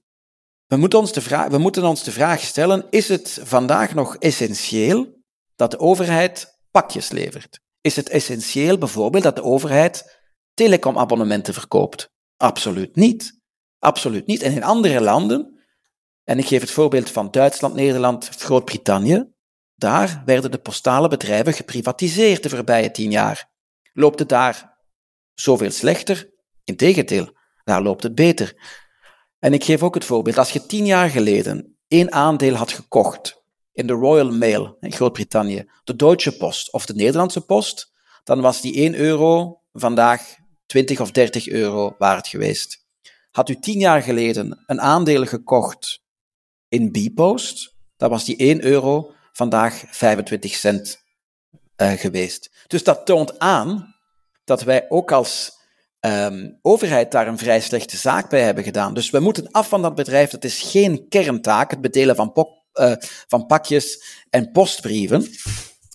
We 0.66 0.78
moeten, 0.78 1.00
ons 1.00 1.12
de 1.14 1.22
vraag, 1.22 1.48
we 1.48 1.58
moeten 1.58 1.84
ons 1.84 2.04
de 2.04 2.12
vraag 2.12 2.42
stellen: 2.42 2.86
is 2.90 3.08
het 3.08 3.40
vandaag 3.44 3.94
nog 3.94 4.16
essentieel 4.16 5.24
dat 5.56 5.72
de 5.72 5.80
overheid 5.80 6.60
pakjes 6.72 7.10
levert? 7.10 7.60
Is 7.82 7.96
het 7.96 8.10
essentieel 8.10 8.78
bijvoorbeeld 8.78 9.24
dat 9.24 9.36
de 9.36 9.44
overheid 9.44 10.20
telecomabonnementen 10.54 11.54
verkoopt? 11.54 12.10
Absoluut 12.38 12.96
niet. 12.96 13.40
Absoluut 13.80 14.26
niet. 14.26 14.42
En 14.42 14.54
in 14.54 14.64
andere 14.64 15.02
landen, 15.02 15.60
en 16.24 16.40
ik 16.40 16.46
geef 16.46 16.62
het 16.62 16.72
voorbeeld 16.72 17.10
van 17.10 17.32
Duitsland, 17.32 17.74
Nederland, 17.74 18.30
Groot-Brittannië, 18.30 19.34
daar 19.76 20.22
werden 20.26 20.52
de 20.52 20.58
postale 20.58 21.08
bedrijven 21.08 21.54
geprivatiseerd 21.54 22.44
de 22.44 22.50
voorbije 22.50 22.92
tien 22.92 23.12
jaar. 23.12 23.50
Loopt 23.94 24.20
het 24.20 24.30
daar 24.30 24.75
zoveel 25.36 25.72
slechter. 25.72 26.30
Integendeel, 26.64 27.30
daar 27.64 27.82
loopt 27.82 28.04
het 28.04 28.16
beter. 28.16 28.54
En 29.40 29.54
ik 29.54 29.64
geef 29.64 29.84
ook 29.84 29.94
het 29.94 30.06
voorbeeld, 30.06 30.38
als 30.38 30.52
je 30.52 30.66
tien 30.66 30.86
jaar 30.86 31.10
geleden 31.10 31.78
één 31.88 32.12
aandeel 32.12 32.54
had 32.54 32.72
gekocht 32.72 33.44
in 33.72 33.88
de 33.88 33.94
Royal 33.94 34.32
Mail 34.32 34.78
in 34.80 34.92
Groot-Brittannië, 34.92 35.70
de 35.84 35.96
Deutsche 35.96 36.38
Post 36.38 36.72
of 36.72 36.86
de 36.86 36.96
Nederlandse 36.96 37.42
Post, 37.42 37.92
dan 38.24 38.42
was 38.42 38.62
die 38.62 38.74
1 38.74 38.96
euro 38.96 39.62
vandaag 39.74 40.36
20 40.66 41.00
of 41.00 41.12
30 41.12 41.48
euro 41.48 41.96
waard 41.98 42.28
geweest. 42.28 42.86
Had 43.32 43.50
u 43.50 43.60
tien 43.60 43.80
jaar 43.80 44.02
geleden 44.02 44.64
een 44.66 44.82
aandeel 44.82 45.26
gekocht 45.26 46.02
in 46.68 46.92
Bpost, 46.92 47.76
dan 47.98 48.10
was 48.10 48.26
die 48.26 48.38
1 48.38 48.64
euro 48.64 49.14
vandaag 49.32 49.84
25 49.90 50.56
cent 50.56 51.04
uh, 51.78 51.92
geweest. 51.92 52.66
Dus 52.68 52.84
dat 52.84 53.06
toont 53.06 53.40
aan 53.40 53.95
dat 54.46 54.62
wij 54.64 54.86
ook 54.90 55.12
als 55.12 55.58
um, 56.00 56.60
overheid 56.62 57.12
daar 57.12 57.28
een 57.28 57.38
vrij 57.38 57.62
slechte 57.62 57.98
zaak 57.98 58.30
bij 58.30 58.42
hebben 58.42 58.64
gedaan. 58.64 58.94
Dus 58.94 59.10
we 59.10 59.20
moeten 59.20 59.52
af 59.52 59.68
van 59.68 59.82
dat 59.82 59.96
bedrijf. 59.96 60.30
Dat 60.30 60.44
is 60.44 60.62
geen 60.62 61.08
kerntaak, 61.10 61.72
het 61.72 61.82
bedelen 61.82 62.16
van, 62.16 62.34
uh, 62.74 62.94
van 63.28 63.46
pakjes 63.46 64.04
en 64.30 64.52
postbrieven. 64.52 65.28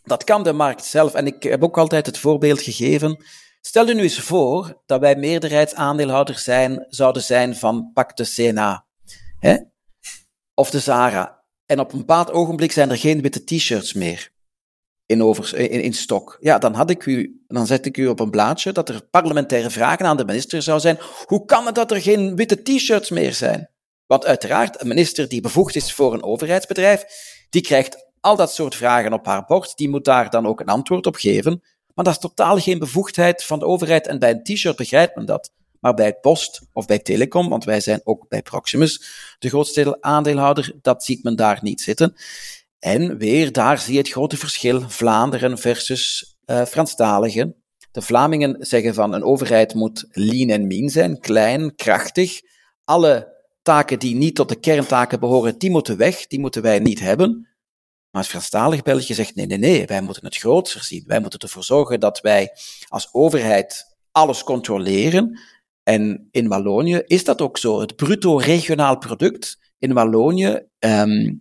Dat 0.05 0.25
kan 0.25 0.43
de 0.43 0.53
markt 0.53 0.85
zelf. 0.85 1.15
En 1.15 1.27
ik 1.27 1.43
heb 1.43 1.63
ook 1.63 1.79
altijd 1.79 2.07
het 2.07 2.19
voorbeeld 2.19 2.63
gegeven. 2.63 3.25
Stel 3.61 3.87
je 3.87 3.95
nu 3.95 4.03
eens 4.03 4.21
voor 4.21 4.83
dat 4.87 5.01
wij 5.01 5.17
meerderheidsaandeelhouders 5.17 6.45
zijn, 6.45 6.87
zouden 6.89 7.23
zijn 7.23 7.57
van 7.57 7.91
pak 7.95 8.17
de 8.17 8.25
CNA 8.35 8.85
hè? 9.39 9.57
of 10.55 10.71
de 10.71 10.79
Zara. 10.79 11.43
En 11.67 11.81
op 11.81 11.93
een 11.93 11.99
bepaald 11.99 12.31
ogenblik 12.31 12.73
zijn 12.73 12.91
er 12.91 12.97
geen 12.97 13.23
witte 13.23 13.45
t-shirts 13.45 13.93
meer 13.93 14.31
in, 15.11 15.23
over, 15.23 15.59
in, 15.59 15.83
in 15.83 15.93
stok. 15.93 16.37
Ja, 16.41 16.59
dan, 16.59 16.75
had 16.75 16.91
ik 16.91 17.07
u, 17.07 17.43
dan 17.49 17.67
zet 17.67 17.87
ik 17.87 17.97
u 17.97 18.07
op 18.07 18.21
een 18.21 18.31
blaadje 18.31 18.73
dat 18.73 18.89
er 18.89 19.03
parlementaire 19.11 19.71
vragen 19.71 20.07
aan 20.07 20.17
de 20.17 20.25
minister 20.25 20.63
zou 20.63 20.81
zijn. 20.81 20.99
Hoe 21.25 21.45
kan 21.45 21.67
het 21.67 21.75
dat 21.75 21.91
er 21.91 22.01
geen 22.01 22.37
witte 22.37 22.63
t-shirts 22.63 23.11
meer 23.11 23.35
zijn? 23.35 23.69
Want 24.07 24.27
uiteraard, 24.27 24.81
een 24.81 24.89
minister 24.89 25.29
die 25.29 25.41
bevoegd 25.41 25.77
is 25.77 25.93
voor 25.93 26.15
een 26.15 26.23
overheidsbedrijf, 26.23 27.05
die 27.51 27.63
krijgt 27.63 28.07
al 28.21 28.37
dat 28.37 28.53
soort 28.53 28.75
vragen 28.75 29.13
op 29.13 29.27
haar 29.27 29.45
bord, 29.45 29.77
die 29.77 29.89
moet 29.89 30.05
daar 30.05 30.31
dan 30.31 30.47
ook 30.47 30.61
een 30.61 30.67
antwoord 30.67 31.07
op 31.07 31.17
geven. 31.17 31.63
Maar 31.95 32.05
dat 32.05 32.15
is 32.15 32.21
totaal 32.21 32.59
geen 32.59 32.79
bevoegdheid 32.79 33.45
van 33.45 33.59
de 33.59 33.65
overheid 33.65 34.07
en 34.07 34.19
bij 34.19 34.31
een 34.31 34.43
t-shirt 34.43 34.77
begrijpt 34.77 35.17
men 35.17 35.27
dat. 35.27 35.51
Maar 35.81 35.95
bij 35.95 36.15
Post 36.15 36.61
of 36.73 36.87
bij 36.87 36.99
Telecom, 36.99 37.49
want 37.49 37.65
wij 37.65 37.81
zijn 37.81 38.01
ook 38.05 38.29
bij 38.29 38.43
Proximus 38.43 39.03
de 39.39 39.49
grootste 39.49 39.97
aandeelhouder, 40.01 40.73
dat 40.83 41.05
ziet 41.05 41.23
men 41.23 41.37
daar 41.37 41.59
niet 41.63 41.81
zitten. 41.81 42.15
En 42.81 43.19
weer 43.19 43.53
daar 43.53 43.79
zie 43.79 43.93
je 43.93 43.99
het 43.99 44.09
grote 44.09 44.37
verschil, 44.37 44.81
Vlaanderen 44.89 45.59
versus 45.59 46.35
uh, 46.47 46.65
Franstaligen. 46.65 47.55
De 47.91 48.03
Vlamingen 48.03 48.57
zeggen 48.67 48.95
van 48.95 49.13
een 49.13 49.25
overheid 49.25 49.75
moet 49.75 50.07
lean 50.11 50.49
en 50.49 50.67
mean 50.67 50.89
zijn, 50.89 51.21
klein, 51.21 51.75
krachtig. 51.75 52.41
Alle 52.85 53.39
taken 53.63 53.99
die 53.99 54.15
niet 54.15 54.35
tot 54.35 54.49
de 54.49 54.61
kerntaken 54.61 55.21
behoren, 55.21 55.59
die 55.59 55.71
moeten 55.71 55.97
weg, 55.97 56.27
die 56.27 56.41
moeten 56.41 56.63
wij 56.63 56.79
niet 56.79 57.01
hebben. 57.01 57.49
Maar 58.11 58.23
het 58.23 58.31
Franstalig 58.31 58.83
België 58.83 59.15
zegt 59.15 59.35
nee, 59.35 59.47
nee, 59.47 59.59
nee, 59.59 59.87
wij 59.87 60.01
moeten 60.01 60.25
het 60.25 60.37
groter 60.37 60.85
zien. 60.85 61.05
Wij 61.07 61.21
moeten 61.21 61.39
ervoor 61.39 61.65
zorgen 61.65 62.01
dat 62.01 62.21
wij 62.21 62.51
als 62.89 63.09
overheid 63.13 63.97
alles 64.13 64.45
controleren. 64.45 65.41
En 65.83 66.29
in 66.31 66.49
Wallonië 66.49 67.03
is 67.07 67.25
dat 67.25 67.41
ook 67.41 67.59
zo. 67.59 67.81
Het 67.81 67.97
bruto 67.97 68.37
regionaal 68.37 68.99
product 68.99 69.59
in 69.79 69.93
Wallonië 69.93 70.67
um, 70.79 71.39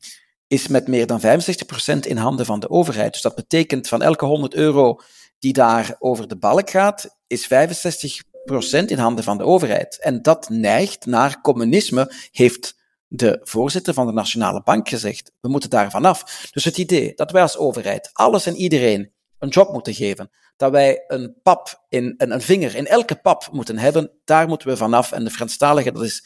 is 0.50 0.68
met 0.68 0.88
meer 0.88 1.08
dan 1.08 1.22
65% 1.22 2.00
in 2.00 2.18
handen 2.18 2.46
van 2.46 2.60
de 2.60 2.70
overheid. 2.70 3.12
Dus 3.12 3.22
dat 3.22 3.36
betekent 3.36 3.88
van 3.88 4.02
elke 4.02 4.26
100 4.26 4.54
euro 4.54 5.00
die 5.40 5.54
daar 5.54 5.96
over 6.00 6.28
de 6.28 6.38
balk 6.38 6.70
gaat, 6.70 7.18
is 7.28 7.46
65% 7.46 8.86
in 8.86 8.98
handen 8.98 9.24
van 9.24 9.38
de 9.38 9.44
overheid. 9.44 10.00
En 10.00 10.22
dat 10.22 10.50
neigt 10.50 11.06
naar 11.06 11.42
communisme, 11.42 12.14
heeft 12.32 12.78
de 13.08 13.40
voorzitter 13.44 13.94
van 13.94 14.06
de 14.06 14.14
Nationale 14.14 14.62
Bank 14.64 14.90
gezegd. 14.90 15.32
We 15.40 15.50
moeten 15.50 15.70
daar 15.70 15.92
vanaf. 15.92 16.48
Dus 16.52 16.64
het 16.64 16.78
idee 16.78 17.14
dat 17.16 17.32
wij 17.32 17.42
als 17.42 17.58
overheid 17.58 18.10
alles 18.14 18.46
en 18.46 18.56
iedereen 18.56 19.12
een 19.40 19.50
job 19.50 19.72
moeten 19.72 19.94
geven, 19.94 20.30
dat 20.58 20.72
wij 20.72 21.04
een 21.08 21.36
pap 21.44 21.84
in, 21.90 22.14
een, 22.18 22.32
een 22.32 22.42
vinger 22.42 22.76
in 22.76 22.88
elke 22.88 23.16
pap 23.16 23.50
moeten 23.52 23.78
hebben, 23.78 24.12
daar 24.26 24.48
moeten 24.48 24.68
we 24.68 24.78
vanaf. 24.78 25.12
En 25.12 25.24
de 25.24 25.32
Franstaligen, 25.32 25.94
dat 25.94 26.04
is 26.04 26.26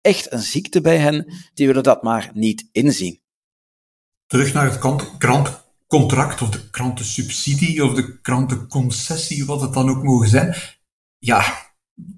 echt 0.00 0.32
een 0.32 0.42
ziekte 0.42 0.80
bij 0.80 0.98
hen, 0.98 1.32
die 1.54 1.66
willen 1.66 1.82
dat 1.82 2.02
maar 2.02 2.30
niet 2.34 2.68
inzien 2.72 3.21
terug 4.32 4.52
naar 4.52 4.64
het 4.64 4.78
krantcontract 5.18 6.42
of 6.42 6.48
de 6.48 6.70
krantensubsidie 6.70 7.84
of 7.84 7.94
de 7.94 8.20
krantenconcessie, 8.20 9.46
wat 9.46 9.60
het 9.60 9.72
dan 9.72 9.90
ook 9.90 10.02
mogen 10.02 10.28
zijn. 10.28 10.56
Ja, 11.18 11.72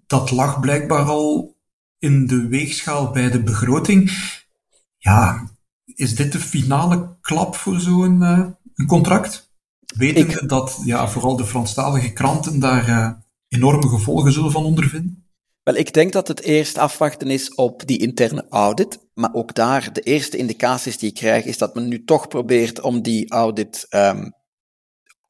dat 0.07 0.31
lag 0.31 0.61
blijkbaar 0.61 1.05
al 1.05 1.57
in 1.99 2.27
de 2.27 2.47
weegschaal 2.49 3.11
bij 3.11 3.31
de 3.31 3.43
begroting. 3.43 4.11
Ja, 4.99 5.51
is 5.85 6.15
dit 6.15 6.33
de 6.33 6.41
finale 6.41 7.17
klap 7.21 7.57
voor 7.57 7.81
zo'n 7.81 8.23
uh, 8.23 8.47
een 8.75 8.87
contract? 8.87 9.53
Weten 9.97 10.29
Ik... 10.29 10.49
dat 10.49 10.81
ja, 10.85 11.09
vooral 11.09 11.37
de 11.37 11.45
Franstalige 11.45 12.13
kranten 12.13 12.61
daar 12.61 12.89
uh, 12.89 13.11
enorme 13.49 13.89
gevolgen 13.89 14.33
zullen 14.33 14.53
van 14.53 14.65
ondervinden? 14.65 15.24
Wel, 15.65 15.75
ik 15.75 15.93
denk 15.93 16.13
dat 16.13 16.29
het 16.29 16.43
eerst 16.43 16.79
afwachten 16.79 17.31
is 17.31 17.55
op 17.55 17.87
die 17.87 17.99
interne 17.99 18.47
audit. 18.49 18.99
Maar 19.15 19.35
ook 19.35 19.55
daar, 19.55 19.93
de 19.93 20.01
eerste 20.01 20.37
indicaties 20.37 20.99
die 20.99 21.09
ik 21.09 21.15
krijg, 21.15 21.45
is 21.45 21.59
dat 21.59 21.75
men 21.75 21.89
nu 21.89 22.05
toch 22.05 22.29
probeert 22.29 22.81
om 22.81 23.03
die 23.03 23.31
audit 23.31 23.87
um, 23.91 24.33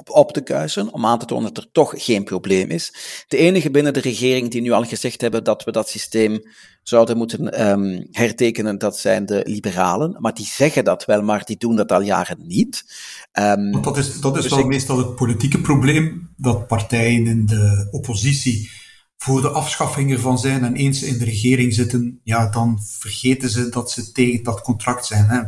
op 0.07 0.33
te 0.33 0.42
kuisen, 0.42 0.92
om 0.92 1.07
aan 1.07 1.18
te 1.18 1.25
tonen 1.27 1.55
dat 1.55 1.64
er 1.64 1.70
toch 1.73 1.92
geen 1.97 2.25
probleem 2.25 2.70
is. 2.70 2.94
De 3.29 3.37
enige 3.37 3.70
binnen 3.70 3.92
de 3.92 4.01
regering 4.01 4.51
die 4.51 4.61
nu 4.61 4.70
al 4.70 4.85
gezegd 4.85 5.20
hebben 5.20 5.44
dat 5.44 5.64
we 5.64 5.73
dat 5.73 5.88
systeem 5.88 6.40
zouden 6.83 7.16
moeten 7.16 7.68
um, 7.70 8.07
hertekenen, 8.11 8.79
dat 8.79 8.99
zijn 8.99 9.27
de 9.27 9.42
liberalen. 9.44 10.16
Maar 10.20 10.35
die 10.35 10.47
zeggen 10.47 10.85
dat 10.85 11.05
wel, 11.05 11.23
maar 11.23 11.44
die 11.44 11.57
doen 11.57 11.77
dat 11.77 11.92
al 11.92 12.03
jaren 12.03 12.47
niet. 12.47 12.85
Um, 13.33 13.83
dat 13.83 13.97
is, 13.97 14.20
dat 14.20 14.37
is 14.37 14.42
dus 14.42 14.53
wel 14.53 14.66
meestal 14.66 14.99
het 14.99 15.14
politieke 15.14 15.61
probleem, 15.61 16.35
dat 16.37 16.66
partijen 16.66 17.27
in 17.27 17.47
de 17.47 17.88
oppositie 17.90 18.70
voor 19.16 19.40
de 19.40 19.48
afschaffing 19.48 20.12
ervan 20.12 20.38
zijn 20.38 20.64
en 20.64 20.74
eens 20.74 21.03
in 21.03 21.18
de 21.18 21.24
regering 21.24 21.74
zitten, 21.74 22.20
ja, 22.22 22.48
dan 22.48 22.79
vergeten 22.98 23.50
ze 23.50 23.68
dat 23.68 23.90
ze 23.90 24.12
tegen 24.12 24.44
dat 24.44 24.61
contract 24.61 25.07
zijn. 25.07 25.24
Hè. 25.24 25.40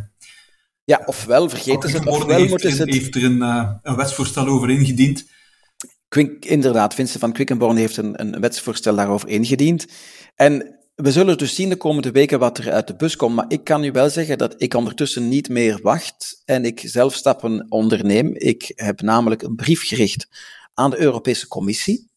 Ja, 0.85 1.03
ofwel 1.07 1.49
vergeten 1.49 1.91
ze 1.91 1.97
het, 1.97 2.07
ofwel 2.07 2.47
moeten 2.47 2.73
ze 2.73 2.83
het... 2.83 2.93
heeft 2.93 3.15
er 3.15 3.25
een, 3.25 3.37
uh, 3.37 3.73
een 3.83 3.97
wetsvoorstel 3.97 4.47
over 4.47 4.71
ingediend. 4.71 5.27
Quink, 6.09 6.45
inderdaad, 6.45 6.95
Vincent 6.95 7.21
van 7.21 7.33
Quickenborn 7.33 7.77
heeft 7.77 7.97
een, 7.97 8.21
een 8.21 8.41
wetsvoorstel 8.41 8.97
daarover 8.97 9.29
ingediend. 9.29 9.87
En 10.35 10.77
we 10.95 11.13
zullen 11.13 11.39
dus 11.39 11.55
zien 11.55 11.69
de 11.69 11.77
komende 11.77 12.11
weken 12.11 12.39
wat 12.39 12.59
er 12.59 12.73
uit 12.73 12.87
de 12.87 12.97
bus 12.97 13.17
komt. 13.17 13.35
Maar 13.35 13.45
ik 13.49 13.65
kan 13.65 13.85
u 13.85 13.93
wel 13.93 14.11
zeggen 14.11 14.39
dat 14.39 14.55
ik 14.57 14.75
ondertussen 14.75 15.29
niet 15.29 15.49
meer 15.49 15.79
wacht 15.83 16.43
en 16.45 16.65
ik 16.65 16.81
zelf 16.85 17.15
stappen 17.15 17.67
onderneem. 17.69 18.35
Ik 18.35 18.73
heb 18.75 19.01
namelijk 19.01 19.43
een 19.43 19.55
brief 19.55 19.87
gericht 19.87 20.29
aan 20.75 20.91
de 20.91 21.01
Europese 21.01 21.49
Commissie. 21.49 22.11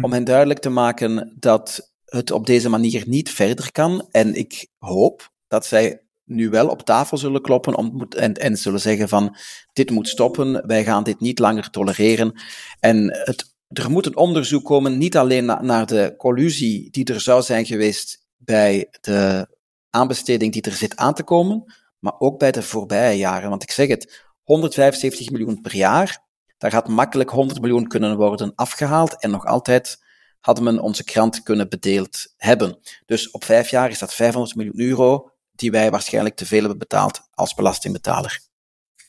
Om 0.00 0.12
hen 0.12 0.24
duidelijk 0.24 0.60
te 0.60 0.68
maken 0.68 1.36
dat 1.38 1.92
het 2.04 2.30
op 2.30 2.46
deze 2.46 2.68
manier 2.68 3.04
niet 3.06 3.30
verder 3.30 3.72
kan. 3.72 4.08
En 4.10 4.34
ik 4.34 4.68
hoop 4.78 5.32
dat 5.48 5.66
zij 5.66 6.02
nu 6.24 6.50
wel 6.50 6.68
op 6.68 6.82
tafel 6.82 7.18
zullen 7.18 7.42
kloppen 7.42 7.74
om, 7.74 8.06
en, 8.08 8.34
en 8.34 8.56
zullen 8.56 8.80
zeggen 8.80 9.08
van 9.08 9.36
dit 9.72 9.90
moet 9.90 10.08
stoppen, 10.08 10.66
wij 10.66 10.84
gaan 10.84 11.04
dit 11.04 11.20
niet 11.20 11.38
langer 11.38 11.70
tolereren. 11.70 12.40
En 12.80 13.18
het, 13.24 13.54
er 13.68 13.90
moet 13.90 14.06
een 14.06 14.16
onderzoek 14.16 14.64
komen, 14.64 14.98
niet 14.98 15.16
alleen 15.16 15.44
naar 15.44 15.86
de 15.86 16.14
collusie 16.16 16.90
die 16.90 17.04
er 17.04 17.20
zou 17.20 17.42
zijn 17.42 17.66
geweest 17.66 18.26
bij 18.36 18.88
de 19.00 19.48
aanbesteding 19.90 20.52
die 20.52 20.62
er 20.62 20.72
zit 20.72 20.96
aan 20.96 21.14
te 21.14 21.22
komen, 21.22 21.74
maar 21.98 22.14
ook 22.18 22.38
bij 22.38 22.50
de 22.50 22.62
voorbije 22.62 23.18
jaren. 23.18 23.50
Want 23.50 23.62
ik 23.62 23.70
zeg 23.70 23.88
het, 23.88 24.28
175 24.42 25.30
miljoen 25.30 25.60
per 25.60 25.76
jaar, 25.76 26.28
daar 26.60 26.70
gaat 26.70 26.88
makkelijk 26.88 27.30
100 27.30 27.60
miljoen 27.60 27.86
kunnen 27.86 28.16
worden 28.16 28.52
afgehaald 28.54 29.16
en 29.22 29.30
nog 29.30 29.44
altijd 29.44 30.02
hadden 30.40 30.64
men 30.64 30.78
onze 30.78 31.04
krant 31.04 31.42
kunnen 31.42 31.68
bedeeld 31.68 32.34
hebben. 32.36 32.78
Dus 33.06 33.30
op 33.30 33.44
vijf 33.44 33.68
jaar 33.68 33.90
is 33.90 33.98
dat 33.98 34.14
500 34.14 34.54
miljoen 34.54 34.80
euro 34.80 35.30
die 35.52 35.70
wij 35.70 35.90
waarschijnlijk 35.90 36.36
te 36.36 36.46
veel 36.46 36.58
hebben 36.60 36.78
betaald 36.78 37.20
als 37.34 37.54
belastingbetaler. 37.54 38.40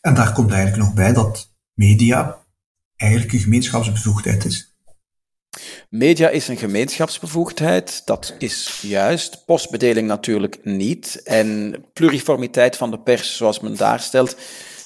En 0.02 0.14
daar 0.14 0.34
komt 0.34 0.52
eigenlijk 0.52 0.84
nog 0.84 0.94
bij 0.94 1.14
dat 1.14 1.54
media 1.74 2.46
eigenlijk 2.96 3.34
een 3.34 3.40
gemeenschapsbevoegdheid 3.40 4.46
is. 4.46 4.76
Media 5.90 6.30
is 6.30 6.48
een 6.48 6.58
gemeenschapsbevoegdheid, 6.58 8.02
dat 8.06 8.36
is 8.38 8.80
juist. 8.82 9.46
Postbedeling 9.46 10.08
natuurlijk 10.08 10.60
niet. 10.64 11.22
En 11.24 11.76
pluriformiteit 11.94 12.78
van 12.78 12.92
de 12.92 13.00
pers, 13.00 13.38
zoals 13.38 13.60
men 13.60 13.78
daar 13.78 14.00
stelt. 14.00 14.36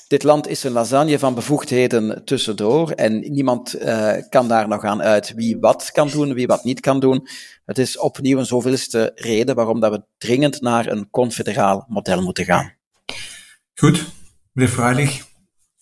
Dit 0.08 0.24
land 0.24 0.48
is 0.48 0.64
een 0.64 0.72
lasagne 0.72 1.20
van 1.20 1.34
bevoegdheden 1.34 2.26
tussendoor 2.26 2.92
en 2.92 3.20
niemand 3.20 3.76
uh, 3.82 4.12
kan 4.30 4.48
daar 4.48 4.68
nog 4.68 4.84
aan 4.84 5.02
uit 5.02 5.34
wie 5.36 5.58
wat 5.60 5.92
kan 5.92 6.08
doen, 6.08 6.34
wie 6.34 6.48
wat 6.48 6.64
niet 6.64 6.80
kan 6.80 7.00
doen. 7.00 7.28
Het 7.66 7.78
is 7.78 7.98
opnieuw 7.98 8.38
een 8.38 8.46
zoveelste 8.46 9.12
reden 9.16 9.56
waarom 9.56 9.80
dat 9.80 9.92
we 9.92 10.04
dringend 10.18 10.62
naar 10.62 10.88
een 10.88 11.10
confederaal 11.10 11.86
model 11.88 12.22
moeten 12.22 12.46
gaan. 12.46 12.74
Goed, 13.74 14.06
meneer 14.52 14.72
Freilich, 14.72 15.26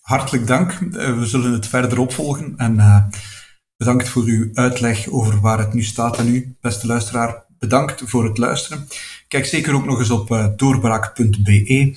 hartelijk 0.00 0.46
dank. 0.46 0.72
Uh, 0.80 1.18
we 1.18 1.26
zullen 1.26 1.52
het 1.52 1.66
verder 1.66 1.98
opvolgen 1.98 2.54
en 2.56 2.74
uh, 2.74 3.04
bedankt 3.76 4.08
voor 4.08 4.22
uw 4.22 4.50
uitleg 4.52 5.08
over 5.08 5.40
waar 5.40 5.58
het 5.58 5.72
nu 5.72 5.82
staat 5.82 6.18
en 6.18 6.28
u, 6.28 6.56
beste 6.60 6.86
luisteraar. 6.86 7.44
Bedankt 7.58 8.02
voor 8.04 8.24
het 8.24 8.38
luisteren. 8.38 8.88
Kijk 9.28 9.46
zeker 9.46 9.74
ook 9.74 9.84
nog 9.84 9.98
eens 9.98 10.10
op 10.10 10.52
doorbraak.be 10.56 11.96